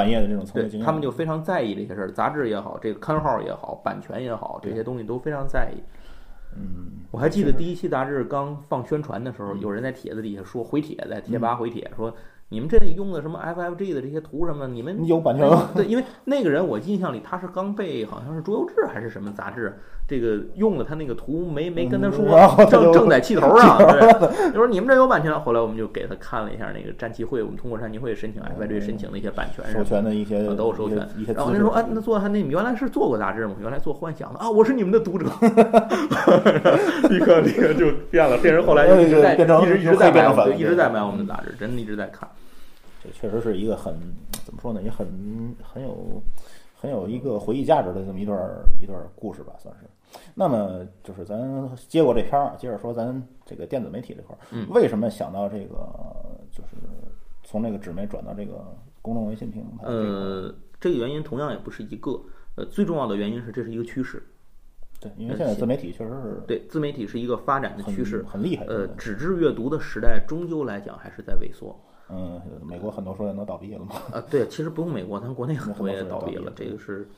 [0.52, 2.10] 对，他们就非常在意这些事儿。
[2.10, 5.80] 杂志也好，这个刊号也好，版权也好，这些东西都非常在意。
[6.56, 12.14] 嗯，我还记得第一期杂志刚放宣传的时候，有人在帖子底下说回帖，在贴吧回帖说。
[12.50, 14.68] 你们这里用的什么 FFG 的这些图什么？
[14.68, 15.70] 你们有版权吗？
[15.74, 19.76] 对，因为那个人我印象里他是刚被好像是《桌游志》还是什么杂志，
[20.06, 22.26] 这个用了他那个图没没跟他说，
[22.66, 23.78] 正正在气头上。
[23.78, 25.34] 对，就说你们这有版权。
[25.40, 30.98] 后来我们就给他看了一下那个战旗会，我们通过战旗会申请 FFG 申请的一些版权，授权的一些都有授权。
[31.34, 33.54] 然后那说啊，那做他那你原来是做过杂志吗？
[33.60, 35.24] 原来做幻想的啊， 我是你们的读者。
[37.08, 42.28] 立刻立刻就变了，变成后来一直在一直一直在买，一直在买我们的杂志，真的一直在看。
[43.02, 43.94] 这确实是一个很
[44.44, 45.06] 怎么说呢，也很
[45.62, 46.22] 很有
[46.78, 48.38] 很有一个回忆价值的这么一段
[48.80, 49.86] 一段故事吧，算是。
[50.34, 55.76] 那么就是咱接过这片儿，接着说咱这个电子媒体这块儿，为什么想到这个
[56.50, 56.76] 就是
[57.42, 58.64] 从那个纸媒转到这个
[59.02, 59.86] 公众微信平台？
[59.86, 62.20] 呃，这个原因同样也不是一个，
[62.56, 64.22] 呃，最重要的原因是这是一个趋势。
[65.00, 68.64] 对，因为现在自媒体确实是对自媒体是一个发展的趋势，很厉害。
[68.66, 71.78] 呃，纸质阅读的时代终究来讲还是在萎缩。
[72.08, 73.96] 嗯，美国很多书店都倒闭了嘛？
[74.12, 76.52] 啊，对，其实不用美国，咱国内很多也倒闭了。
[76.54, 77.08] 这个是，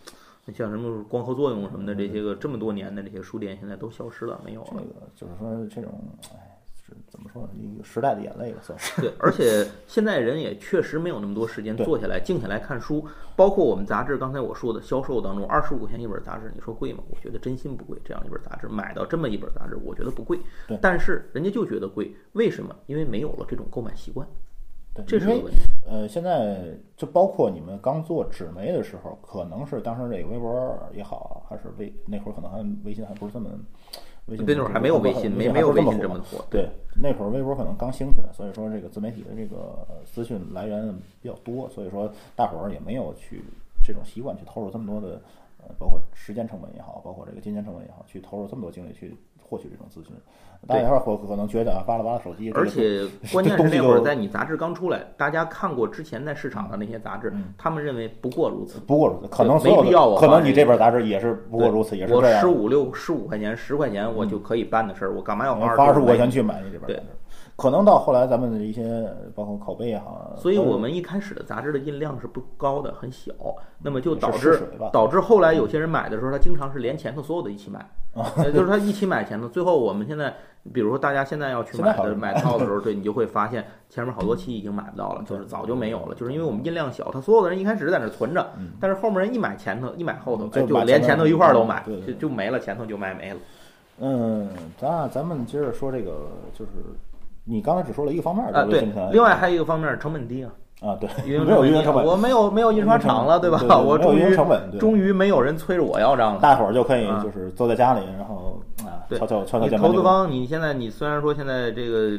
[0.54, 4.74] 像什么光合作用什么的这些个这么多年的这些书店，现在都消失了，没有了。
[4.74, 5.92] 这个就是说，这种，
[6.32, 7.48] 哎，是怎么说呢？
[7.56, 9.00] 一个时代的眼泪算是。
[9.00, 13.04] 对，而且现在人也确实没有那么多时间坐下来静下来看书。
[13.34, 17.02] 包括我们杂志，刚才我说的销售当中，二十五块钱一本杂志，你说贵吗？
[17.10, 17.98] 我觉得真心不贵。
[18.04, 20.38] 这样一本杂志，买到这么一本杂志，我觉得不贵。
[20.68, 20.78] 对。
[20.80, 22.74] 但是人家就觉得贵，为什么？
[22.86, 24.26] 因为没有了这种购买习惯。
[25.04, 25.44] 对，因为
[25.84, 26.58] 呃，现在
[26.96, 33.50] 就包括你们刚做纸媒的时候，可能是当时这个微博也好，还是微那会儿可能还微信还不是这么，
[34.26, 36.44] 微信那会儿还没有微信，没没有微信这么火。
[36.50, 43.42] 对，那会儿微博可能刚兴起来，所以说这个自媒体的这个资讯来源比较多，所以说大伙儿也没有去
[43.84, 45.20] 这种习惯去投入这么多的
[45.58, 49.16] 呃，包括时间成本也好，包括这个金钱成本也好，去投入这么多精力去。
[49.48, 50.12] 获取这种资讯，
[50.66, 52.50] 大家伙可能觉得啊，扒拉扒拉手机。
[52.50, 58.80] 而且 关键是那会儿在你杂志刚出来，大家看过之前在市场的那些杂志，他们认为不过如此。
[58.80, 60.14] 不过如此，可能没必要。
[60.16, 62.12] 可能你这本杂志也是不过如此，也是。
[62.12, 66.88] 我十五六十五块钱十块钱我就可以办的事儿，我干嘛要花二十五块钱去买你这本？
[66.88, 67.02] 对。
[67.56, 73.32] 可能到后来，咱们的一些包括拷贝也好，所以我们一开始的杂志的印量是不高的，很小，
[73.82, 77.88] 那么就导致导致后来有些人买的时候，他经常是连前头所有的一起买，
[78.52, 80.34] 就是他一起买前头，最后我们现在，
[80.70, 88.46] 比如说大家现在要去买的买套的时候，对你就会发现 前面好多期已经买不到了，就是早就没有了，就是因为我们印量小，他所有的人一开始在那存着，
[88.78, 93.36] 但是后面人一买前头，一买后头，就连前头一块儿都买，就就没了，前头就卖没了。
[93.98, 96.70] 嗯，咱咱们接着说这个，就是。
[97.46, 101.08] 你刚才只说了一个方面啊，对，另外还有一个方面成本低啊啊，对，
[101.40, 103.60] 没有运营成本，我没有没有印刷厂了，对吧？
[103.78, 112.18] 我终于成本，终于没有人催着我要账了，大伙儿就可以就是坐在家里，然后啊，悄悄悄悄投资方，你现在你虽然说现在这个。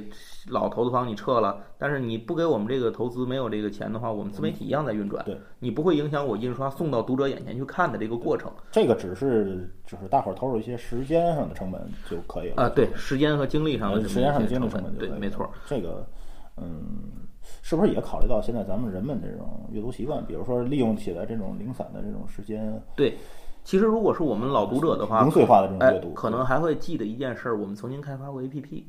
[0.50, 5.24] 老投资方你撤了，但是你不给我们这个投资没有这个钱的话，我们自媒体一样在运转。
[5.26, 8.52] 对，你不会影响我印刷送到读者眼前去看的这个过程。
[8.72, 12.70] 这个只是就是大伙儿投入一些时间上的成本就可以了啊。
[12.70, 15.50] 对，时间和精力上的时间上的精力成本对，没错。
[15.66, 16.06] 这个
[16.58, 16.68] 嗯，
[17.62, 20.26] 是不是也考虑到现在咱们人们这种阅读习惯？
[20.26, 22.82] 比如说利用起来这种零散的这种时间。
[22.96, 23.16] 对，
[23.64, 28.84] 其实如果是我们老读者的话，零碎化的这种阅读，可能还会记得一件事儿：我们曾经开发过 APP。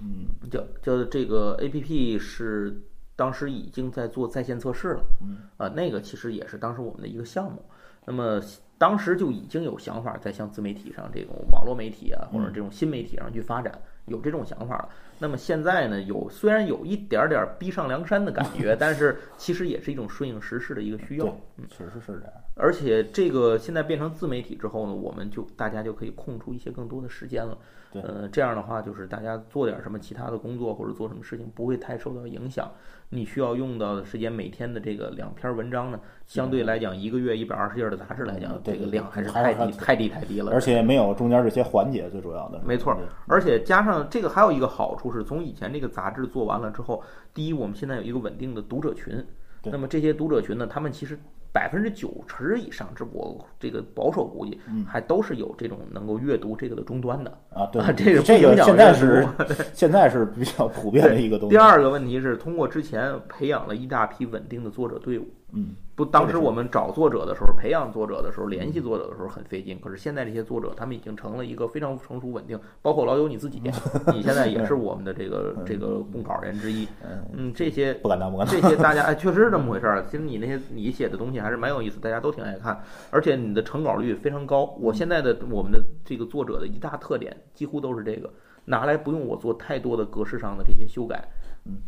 [0.00, 2.82] 嗯，叫叫这个 A P P 是
[3.14, 7.64] 当时已经在做在线测试了，嗯，啊，那个其实也是当时我们的一个项目，
[8.04, 8.40] 那么
[8.78, 13.72] 当时就已经有想法在向自媒体上这种网络媒体啊，或者这种新媒体上去发展，
[14.06, 14.88] 有这种想法了。
[15.18, 21.26] 那么现在呢，有虽然有一点点逼上梁山的感觉， 但是其实也是一种顺应时势的一个需要。
[21.56, 22.32] 嗯，确实是这样。
[22.54, 27.56] 而且这个现在变成自媒体之后呢，我们就大家就可以空出一些更多的时间了。
[27.92, 32.70] 对，呃，这样的话就是大家做点什么其他的工作或者做什么事情不会太受到影响。
[33.08, 40.50] 你需要用到的时间，每天的这个两篇文章呢，相对来讲，一个月一百二十页的杂志来讲，这个量还是太低太低太低了。
[40.52, 42.60] 而且没有中间这些环节，最主要的。
[42.64, 42.96] 没错，
[43.28, 47.02] 而且加上这个还有一个好处是，从以前这个杂志做完了之后，
[47.32, 49.24] 第一，我们现在有一个稳定的读者群，
[49.64, 51.18] 那么这些读者群呢，他们其实。
[51.52, 57.64] 百分之九十以上，这我这个保守估计，还都是有这种能够阅读这个的终端的啊。
[57.72, 59.26] 对，这个这个现在是
[59.72, 61.56] 现在是比较普遍的一个东西。
[61.56, 65.26] 第二个问题是，通过之前培养了一大批稳定的作者队伍。
[65.56, 69.80] 嗯，不，当时我们找作者的时候，培养作者的时候，联系作者的时候很费劲。
[69.80, 73.58] 可是现在这些作者，他们已经成了一个非常成熟稳定，包括老友你自己，
[74.12, 76.86] 你现在也是我们的这个这个供稿人之一。
[77.32, 78.54] 嗯，这些不敢当，不敢当。
[78.60, 80.04] 这些大家哎，确实是这么回事儿。
[80.04, 82.78] 其实你那些你写的东西还是蛮有意思，大家都挺爱看，
[83.10, 84.76] 而且你的成稿率非常高。
[84.78, 88.30] 我现在的我们的这个作者的一大特点，几乎都是这个，
[88.66, 91.26] 拿来不用我做太多的格式上的这些修改。
[91.64, 91.78] 嗯，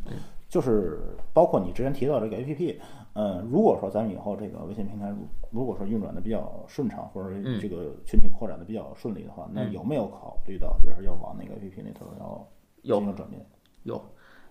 [0.48, 0.98] 就是
[1.34, 2.80] 包括你之前提到这个 A P P。
[3.18, 5.12] 嗯，如果说咱们以后这个微信平台，
[5.50, 12.48] 如果说运转的比较顺畅，或者这个群体扩展的比较顺利的话，那有没有考虑到就是要往那个 APP 那头要
[12.80, 13.44] 进行转变？
[13.82, 14.00] 有，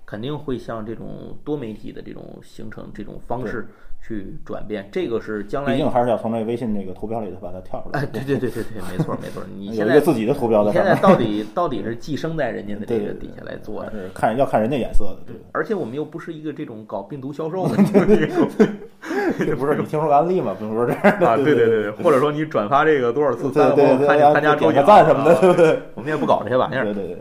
[0.05, 3.70] 肯定会向这种多媒体的这种形成这种方式。
[4.02, 8.00] 去转变，这个是将来毕竟还是要从那微信那个图标里头把它跳出来。
[8.00, 9.43] 哎，对对对对对，没错没错。
[9.58, 10.72] 你 有一个自己的图标的。
[10.72, 13.91] 现在到底 到底是寄生在人家的这个底下来做的？
[14.14, 15.36] 看要看人家眼色的，对。
[15.52, 17.76] 而且我们又不是一个这种搞病毒销售的，
[19.39, 20.56] 这不是你听说案例吗？
[20.58, 20.93] 不是说这
[21.26, 25.80] 啊，对对对对，或者说你转发这个多少次，对对对，看你参加抽奖赞什么的，对不对？
[25.95, 26.86] 我们也不搞这些玩意儿。
[26.86, 27.18] 对对对，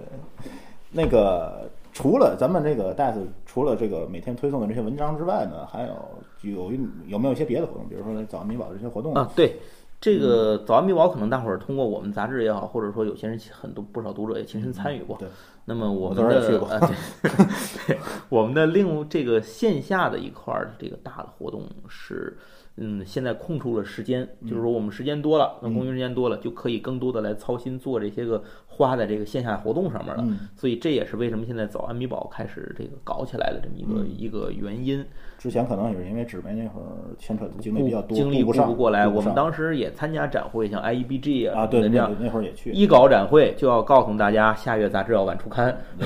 [0.92, 3.14] 那个除了咱们这个 DAS，
[3.56, 5.94] 除了这个每天推送的这些文章之外呢，还有。
[6.42, 6.70] 有
[7.06, 7.88] 有没有一些别的活动？
[7.88, 9.32] 比如说早安米宝这些活动啊？
[9.34, 9.56] 对，
[9.98, 15.16] 这个早安米宝可能大伙儿通过我们杂志也好，或者说有些人很多不少读者也亲身参与过。
[15.16, 15.26] 对，
[15.64, 16.46] 那么我们的
[17.88, 17.98] 对，
[18.28, 22.36] 我们的另这个线下的一块儿这个大的活动是。
[22.78, 30.22] 嗯，现在空出了时间，就是说我们时间多了，那空余时间多了，就可以更多的来操心做这些个花在这个线下活动上面了。
[30.54, 35.02] 所以这也是为什么现在早安米宝开始这个搞起来的这么一个一个原因。
[35.38, 36.86] 之前可能也是因为纸媒那会儿
[37.18, 39.08] 牵扯的精力比较多，精力顾不过来。
[39.08, 42.72] 我们当时也参加展会，像 IEBG 啊，对这样那会儿也去。
[42.72, 45.74] 一搞展会就要告诉大家，下月杂志要晚出刊，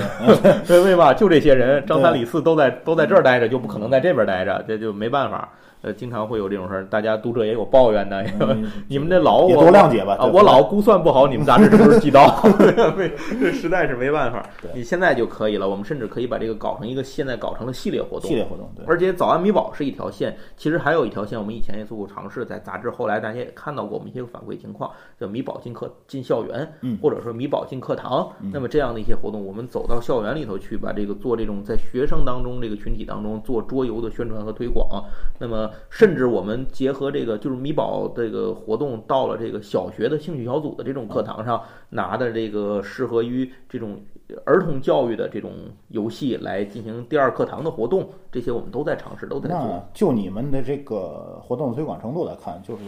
[0.65, 1.13] 对对吧？
[1.13, 5.51] 就这些人，张三李四都在都在这儿待着，就不可能在这边待着，这就没办法。
[5.81, 8.23] 呃，经常会有这种事儿，大家读者也有抱怨的。
[8.87, 12.27] 你们这老我多谅解吧啊，我老估算不好，你们杂志是不是寄刀？
[13.39, 14.47] 这实在是没办法。
[14.75, 18.29] 你现在就可以了，我们甚至可以把这个搞成一个，现在搞成了系列活动。
[18.29, 18.85] 系列活动，对。
[18.85, 28.29] 而且早安米宝是一条线，其实还有一条线，我们以前也做过尝试，在杂志后来大家也看到过我们一些反馈情况，叫米宝进课进校园，或者说米宝进课堂。
[28.53, 35.03] 那么这样的一些活动，我们走到校园里头去，把这个做这种在学生当中这个群体当中做桌游的宣传和推广。
[35.39, 43.99] 那么甚至我们结合这个，就是米宝这个活动，到了这个小学的兴趣小组的这种课堂上，拿的这个适合于这种
[44.45, 45.51] 儿童教育的这种
[45.89, 49.83] 游戏来进行第二课堂的活动，这些我们都在尝试，都在做。
[49.93, 52.83] 就你们的这个活动推广程度来看，就是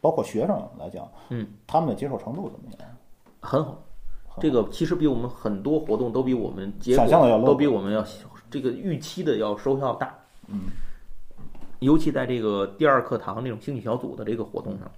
[0.00, 2.88] 包括学生来讲，嗯，他们的接受程度怎么样？
[3.40, 3.82] 很好，
[4.40, 8.04] 这个其实比我们很多活动都比我们想象的要都比我们要
[8.50, 10.14] 这个预期的要收效大，
[10.48, 10.62] 嗯。
[11.80, 14.90] 尤其在这个第二课堂这种兴趣小组的这个活动上，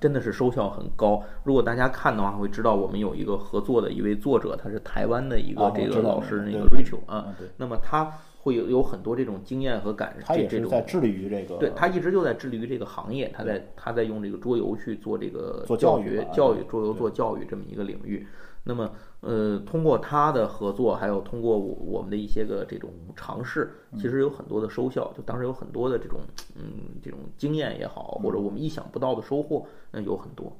[0.00, 1.22] 真的是收效很高。
[1.44, 7.34] 如果大家看的话，会知道我们有一个合作的一位作者，他是台湾的一个这个老师，那个 Rachel 啊。
[7.56, 10.26] 那么他会有有很多这种经验和感受。
[10.26, 11.56] 他也是在致力于这个。
[11.58, 18.26] 对他一直就在致力于这个行业，他在他在用这个桌游去做这个做教学教育桌游做教育这么一个领域。
[18.64, 18.90] 那么，
[19.22, 25.12] 呃，通过他的合作，还有通过我我们的一些个这种尝试，其实有很多的收效。
[25.16, 26.18] 就当时有很多的这种，
[26.56, 30.52] 嗯，这种经验也好，或者我们意想不到的收获，那有很多。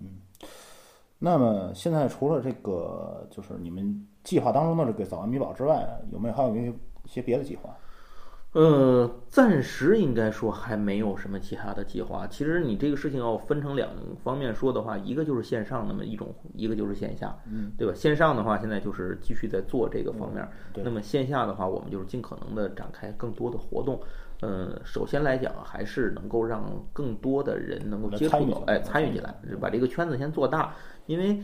[0.00, 0.20] 嗯，
[1.18, 6.72] 那么现在除了这个，就是你们计划当中的这个早安米宝之外，有没有还有一
[7.04, 7.76] 些别的计划？
[8.52, 12.26] 呃，暂时应该说还没有什么其他的计划。
[12.26, 13.90] 其实你这个事情要分成两
[14.24, 17.92] 方面说的话，一个就是线上那么一种，一个就是线下，嗯，对吧？
[17.94, 20.48] 线上的话，现在就是继续在做这个方面。
[20.72, 20.82] 对。
[20.82, 24.00] 那么线下的话，我们就是尽可能的展开更多的活动。
[24.40, 30.74] 呃，首先来讲还是能够让更多的人能够接触到，哎，参与进来，把这个圈子先做大，
[31.06, 31.42] 因为。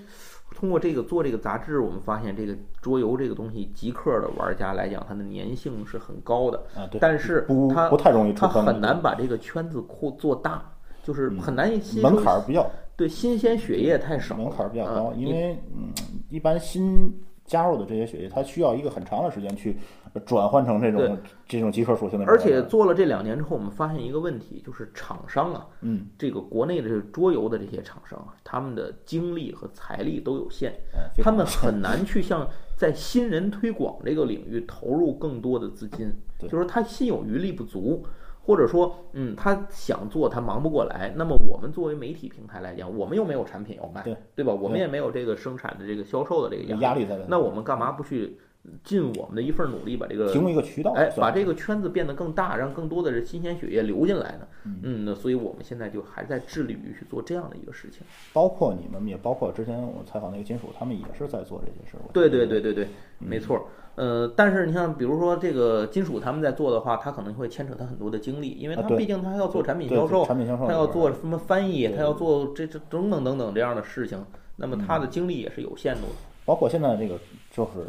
[0.55, 6.59] 通过这个做这个杂志，我们发现这个桌游这个东西，极客的玩家来讲，它的粘性是很高的。
[6.75, 10.63] 啊，对，但是不它不太容易出它，很难把这个圈子扩做大，
[11.03, 11.71] 就是很难
[12.03, 15.93] 门槛比较对新鲜血液太少，门槛比较高，嗯因为嗯，
[16.31, 17.13] 一般新
[17.45, 19.77] 加入的这些血液，它需要一个很长的时间去
[20.25, 36.13] 转换成这种这种集合属性的，而且做了这两年之后，我们发现一个问题，就是厂商啊，嗯，这个国内的这个桌游的这些厂商啊，他们的精力和财力都有限，哎他们很难去向在新人推广这个领域投入更多的资金，
[36.49, 38.05] 就是他心有余力不足。
[38.45, 41.13] 或者说，嗯，他想做，他忙不过来。
[41.17, 44.03] 那么我们作为媒体平台来讲，我们又没有产品要卖，
[44.35, 44.53] 对吧？
[44.53, 48.37] 我们也没有这个生产的这个销售的这个有压压力在那那我们干嘛不去
[48.83, 54.49] 尽我们的一份努力，把这个提供一个渠道，哎，把这个圈子变得更大，让更多的人新鲜血液流进来呢。
[54.65, 58.03] 嗯，那所以我们现在就还在致力于去做这样的一个事情。
[58.33, 62.01] 包括你们，也包括之前我采访那个金属，他们也是在做这些事儿。
[62.13, 62.89] 对对对对对，
[63.19, 63.67] 没错。
[63.97, 74.19] 呃，但是你像比如说这个金属他们在做的话，他可能会牵扯他很多的精力，因为他毕竟他要做产品销售，产品销售他要做什么翻译，他要做这这等等等等这样的事情，
[74.57, 76.15] 那么他的精力也是有限度的。
[76.47, 77.19] 包括现在这个，
[77.51, 77.87] 就是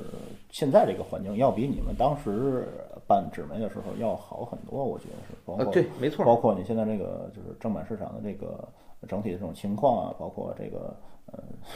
[0.50, 2.66] 现在这个环境，要比你们当时
[3.06, 5.34] 办纸媒的时候要好很多，我觉得是。
[5.46, 6.24] 包括、呃，对，没错。
[6.24, 8.66] 包括你现在这个就是正版市场的这个
[9.10, 11.15] 整体的这种情况啊，包括这个呃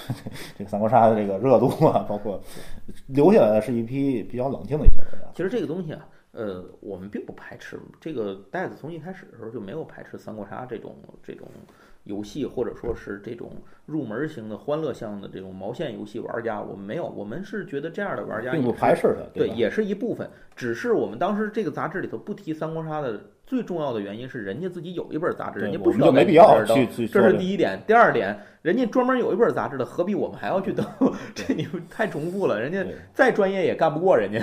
[0.58, 2.42] 这个三国杀的这个热度啊，包括
[3.08, 5.28] 留下来的是一批比较冷静的一些玩家。
[5.34, 7.80] 其实这个东西啊，呃，我们并不排斥。
[8.00, 11.48] 这个袋子从一开始的时候就没有排斥三国杀这种这种
[12.04, 13.52] 游戏，或者说是这种
[13.86, 17.08] 入门型的欢乐向的这种毛线游戏玩家，我们没有。
[17.08, 19.54] 我们是觉得这样的玩家并不排斥它，对，吧？
[19.56, 20.30] 也是一部分。
[20.56, 23.20] 只是我们当时这个杂志里头不提三国杀的
[23.50, 27.82] 最重要的原因是，人家自己有一本杂志，人家不需要没必要去这是第一点。
[27.88, 30.86] 第二点，人家专门有一本杂志的，何必我们还要去登？
[31.34, 34.40] 这你太重复了，人家再专业也干不过人家。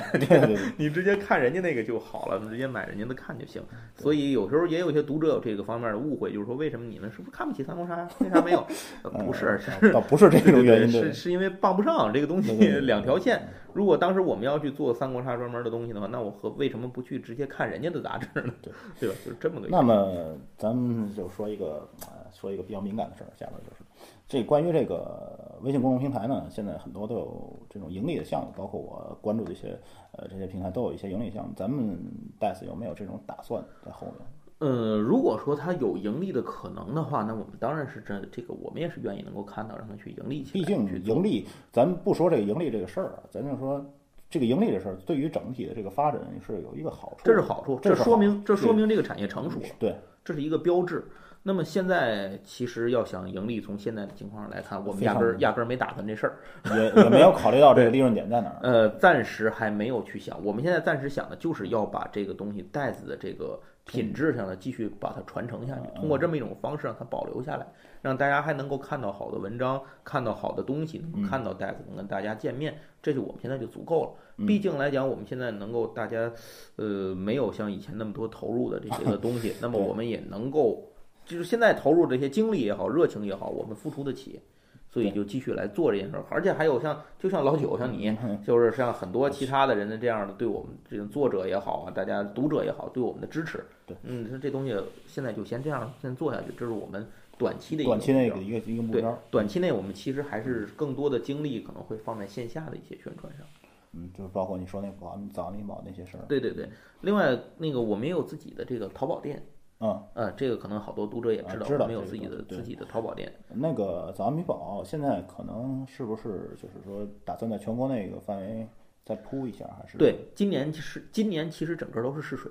[0.77, 3.63] 你直接看人家那个就好了，直接买人家的看就行。
[3.95, 8.09] 所以有时候也有一些读者有这个方面的误会，就是说为什么你们是不是看不起三国杀呀？
[8.19, 8.67] 为啥没有？
[9.05, 13.41] 呃不是，呃是不是这种原因，是是因为傍不上这个东西两条线。
[13.77, 18.55] 如果当时我们要去做三国杀专门的东西的话，那我何为什么不去直接看人家的杂志呢？
[18.63, 19.15] 对 对吧？
[19.23, 19.69] 就是这么个。
[19.69, 23.85] 那么咱们就说一个呃，说一个比较敏感的事儿，下边就是
[24.27, 29.79] 这关于这个微信公众平台呢，现在很多都有这种盈利的项目，包括我关注的一些
[30.13, 31.53] 呃这些平台都有一些盈利项目。
[31.55, 31.99] 咱们
[32.41, 34.27] DICE 有没有这种打算在后面？
[34.59, 40.65] 呃，如果说它有盈利的可能的话，那我们当然是这这个，我们也是愿意能够看到让它去盈利起来。
[40.65, 43.85] 毕竟盈利，咱不说这个盈利这个事儿啊，咱就说
[44.31, 47.23] 这个盈利这事儿对于整体的这个发展是有一个好处。
[47.25, 49.95] 这是好处，这说明这说明这个产业成熟了，对，
[50.25, 51.05] 这是一个标志。
[51.47, 56.39] 那么现在其实要想盈利，从现在的情况上来看，我们压根儿压根儿没打算这事儿。
[56.75, 58.59] 也也没有考虑到这个利润点在哪儿。
[58.63, 60.45] 呃，暂时还没有去想。
[60.45, 67.65] 我们现在暂时想的就是要把这个东西袋子的这个品质上的继续把它传承下去，通过这么一种方式让它保留下来，
[68.03, 74.45] 让大家还能够看到好的文章，看到好的东西，能看到袋子，能跟大家见面，这就我们现在就足够了。
[74.45, 76.29] 毕竟来讲，我们现在能够大家，
[76.75, 80.83] 呃，没有像以前那么多投入的这些 个东西，那么我们也能够，
[81.27, 84.41] 就是现在投入这些精力也好，热情也好，我们付出得起。
[84.89, 88.17] 所以就继续来做这件事儿，而且还有像就像老九，像你，
[88.47, 93.63] 就是像很多其他的人的这样的对我们这种作者也好啊，大家读者也好，对我们的支持。
[93.85, 94.75] 对，嗯，说这东西
[95.07, 97.07] 现在就先这样先做下去，这是我们
[97.37, 99.19] 短期的一个短期内的一个一个目标。
[99.31, 103.47] 短期内我们其实还是更多的精力可能会放在线下的一些宣传上。
[103.93, 106.25] 嗯，就是包括你说那个保安早安民保那些事儿。
[106.27, 106.67] 对对对，
[107.03, 109.43] 另外那个我们也有自己的这个淘宝店，
[109.81, 113.31] 嗯，嗯，这个可能好多读者也啊知道，知道我们有自己的对自己的淘宝店。
[113.49, 118.67] 那个早安米宝现在可能是不是就是说打算在全国那个范围
[119.05, 119.99] 再铺一下，还是？
[119.99, 122.51] 对，今年其实今年其实整个都是试水，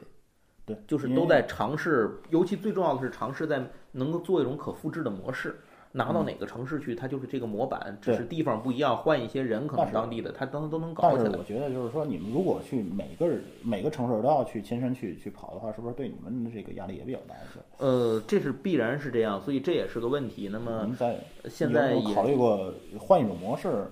[0.65, 5.59] 对，就是都在尝试，尤其最重要的是尝试在能够做一种可复制的模式，
[5.95, 11.43] 拿到哪个城市去，它就是这个模板，只是地方不一样，换一些人，可但是能当地的它都都能搞起来我。
[11.45, 13.25] 觉得就是说，你们如果去每个
[13.63, 17.59] 每个城市都要去亲身去去跑的话，是不是对你们的这个压力也比较大一些？
[17.77, 20.49] 呃，这是必然是这样，所以这也是个问题。
[20.51, 21.15] 那么您在
[21.49, 23.87] 现在考虑过换一种模式，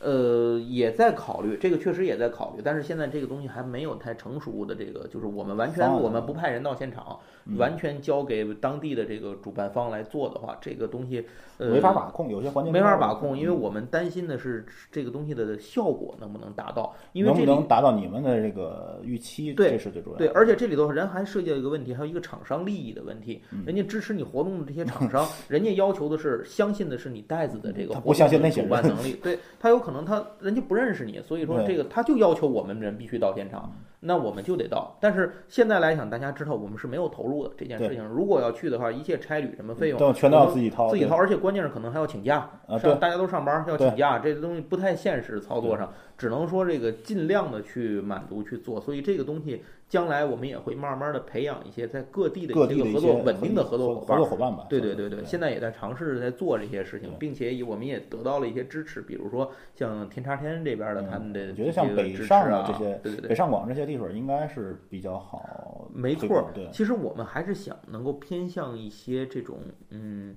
[0.00, 7.18] 呃，也在考虑，这个确实也在考虑，但是现在这个东西还没有太成熟的这个，就是我们完全我们不派人到现场，
[7.56, 11.24] 完全交给当地的这个主办方来做的话，这个东西
[11.58, 20.18] 呃没法把控，有些环节没法把控，因为我们担心的是这个东西的效果能不能达到，因为这能不能达到你们的这个预期，对，这是最主要。
[20.18, 33.72] 对，而且这里头人还涉及到一个问题，还有一个厂商利益的问题，人家支持你活动的这些厂商， 人家要求的是相信的是你袋子的这个不相信那些主办能力， 对他有可能他人家不认识你，所以说这个他就要求我们人必须到现场，
[34.06, 34.96] 那我们就得到。
[35.00, 38.04] 但是现在来讲，大家知道我们是没有投入的这件事情。
[38.06, 42.48] 如果要去的话，一切差旅什么费用都全都要自己掏，自己掏，而且关键是可能还要请假，
[42.82, 48.80] 对，大家都上班要请假，这东西不太现实，操作上只能说这个尽量的去满足去做。
[48.80, 54.66] 所以这个东西将来我们也会慢慢的培养一些在各地的各地的合作稳定的合作合作伙伴吧。
[54.68, 61.46] 对对对对，现在也在尝试在做这些事情，并且我们也得到了一些支持，比如说像天差天这边的他们的。
[61.48, 65.88] 我觉得像北上啊这些，对对对，北上广这些地方应该是比较好。
[65.94, 66.68] 没错，对。
[66.72, 69.58] 其实我们还是想能够偏向一些这种，
[69.90, 70.36] 嗯，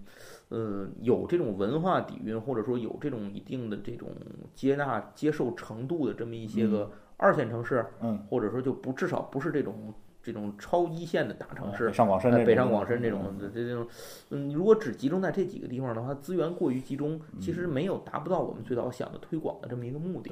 [0.49, 4.10] 呃，有这种文化底蕴，或者说有这种一定的这种
[4.53, 13.88] 接纳、接受程度的这么一些个二线城市，嗯，或者说就不至少不是这种这种超一线的大城市，北上广深，北上广深这种这这种，
[14.30, 20.32] 嗯，如果只集中在这几个地方的话，资源过于集中，其实没有达不到我们最早想的推广的这么一个目的。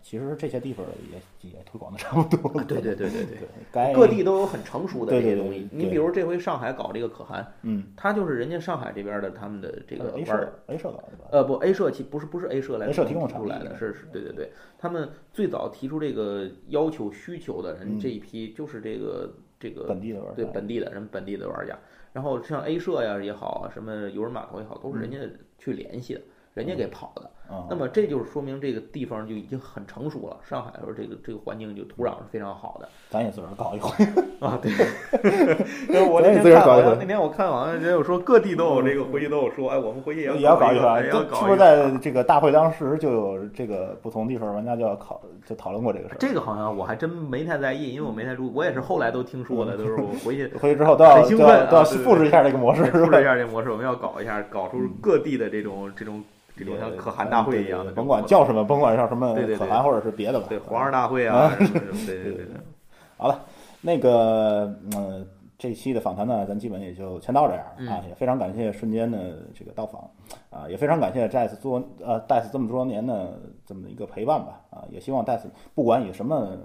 [0.00, 2.64] 其实这些地方也也推广的差不多了。
[2.64, 3.26] 对对对对
[3.72, 5.68] 对，各地都有很成熟的这些东西。
[5.70, 11.28] 你比如这回上海搞这个可汗，嗯，他就是人家上海这边的他们的这个 A 社 A 社搞的吧？
[11.30, 21.78] 呃不，A 社其不是不是 A 社来 A 社提供出来的，是是，对对对，他们最早提出这个要求需求的人这一批就是这个这个本地的玩，对本地的人本地的玩家。
[22.12, 25.18] 然后像 A 社呀也好啊，什么游人码头也好，都是人家
[25.58, 26.20] 去联系的。
[26.54, 27.30] 人家给跑的，
[27.68, 30.36] 那么这就是说明这个地方就已经很成熟了。
[30.48, 32.88] 上海说这个这个环境就土壤是非常好的。
[33.10, 34.04] 咱也自个儿搞一回
[34.40, 34.58] 啊！
[34.62, 41.40] 对， 我那天看好像那天我看好像也有说各地都有这个回去都有说，哎，我们回去也要搞一回，要搞。
[41.40, 46.16] 是不是在这个大会当时就有这个不同地方玩家就要考就讨论过这个事儿？
[46.18, 48.52] 这个好像我还真没太在意，因为我没太注意。
[48.54, 56.22] 我也是后来都听说的，都是我回去 回去之后都要兴奋，都要复制一下这个模式，复制一下这个模式，我们要搞一下，搞出各地的这种这种。
[56.64, 62.46] 这种像可汗大会一样的，甭管叫什么，甭管叫什么可汗或者是别的吧，对皇上大会啊，对对对对。
[63.16, 63.40] 好了，
[63.80, 65.26] 那个嗯，
[65.58, 70.02] 这期的访谈呢，咱基本也就先到这样啊，也非常感谢瞬间的这个到访
[70.50, 76.56] 啊，也非常感谢戴斯做呃戴斯这么多年的这么一个陪伴吧啊，也希望戴斯不管以什么。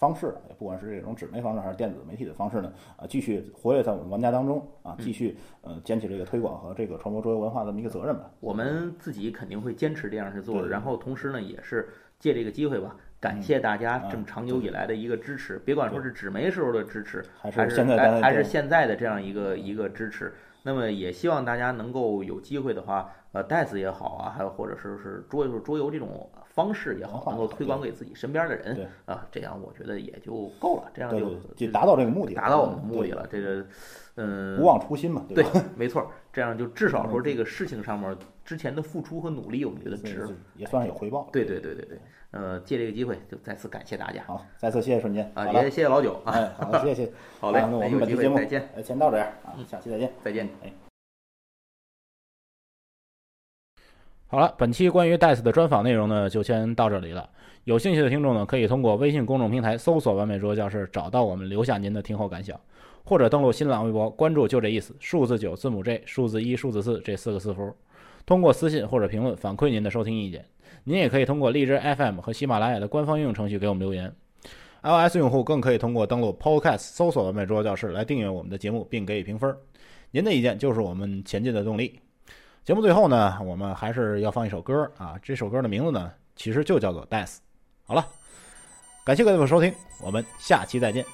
[0.00, 8.30] 方式也不管是这种纸媒方式还是电子媒体的方式呢，啊，继续活跃在我们玩家当中啊，继续呃捡起这个推广和这个传播桌游文化这么一个责任吧。
[8.40, 11.86] 我们自己肯定会坚持这样去做，然后同时呢，也是
[12.18, 20.32] 借这个机会吧，感谢大家这么长久以来的一个支持，别管说是纸媒时候的支持，还是现在还是现在的这样一个一个支持。
[20.62, 26.26] 那么也希望大家能够有机会的话，呃，袋子也好啊，还有或者是是桌游桌游这种。
[26.60, 33.26] 方式也好，能够推广给自己身边的人，啊，这样我觉得也就够了，这样就就达到这个目的，达到我们目的了。
[33.30, 33.66] 这个，
[34.16, 35.42] 嗯，不忘初心嘛，对，
[35.74, 41.28] 没错，这样就至少说这个事情上面之前的付出和努力，我们觉得值，也算是有回报。
[41.32, 41.98] 对对对对对，
[42.32, 44.22] 呃，借这个机会就再次感谢大家。
[44.26, 46.20] 好，再次谢谢瞬间啊，也谢谢老九。
[46.24, 50.72] 啊，好，谢谢， 好嘞，那我们本期节目再见，先到这样啊，下期再见，再见，哎。
[54.32, 57.28] 好了，本期关于 DICE 的专访内容呢，就先到这里了。
[57.64, 62.58] 有兴趣的听众呢，可以通过微信公众平台搜索“完美桌教室”，找到我们，留下您的听后感想，
[63.04, 67.74] 或者登录新浪微博关注“就这意思”，数字九字母 J，数字一数字四这四个字符，
[68.24, 70.44] 通过私信或者评论反馈您的收听意见。
[70.84, 74.14] 您也可以通过荔枝 FM 和喜马拉雅的官方应用程序给我们留言。
[74.84, 79.52] iOS 用户更可以通过登录 Podcast 搜索“完美桌教室”来订阅我们的节目，并给予评分。
[80.12, 81.98] 您的意见就是我们前进的动力。
[82.70, 85.18] 节目最后呢，我们还是要放一首歌啊！
[85.20, 87.26] 这首歌的名字呢，其实就叫做《Death》。
[87.84, 88.06] 好了，
[89.04, 91.04] 感谢各位的收听，我们下期再见。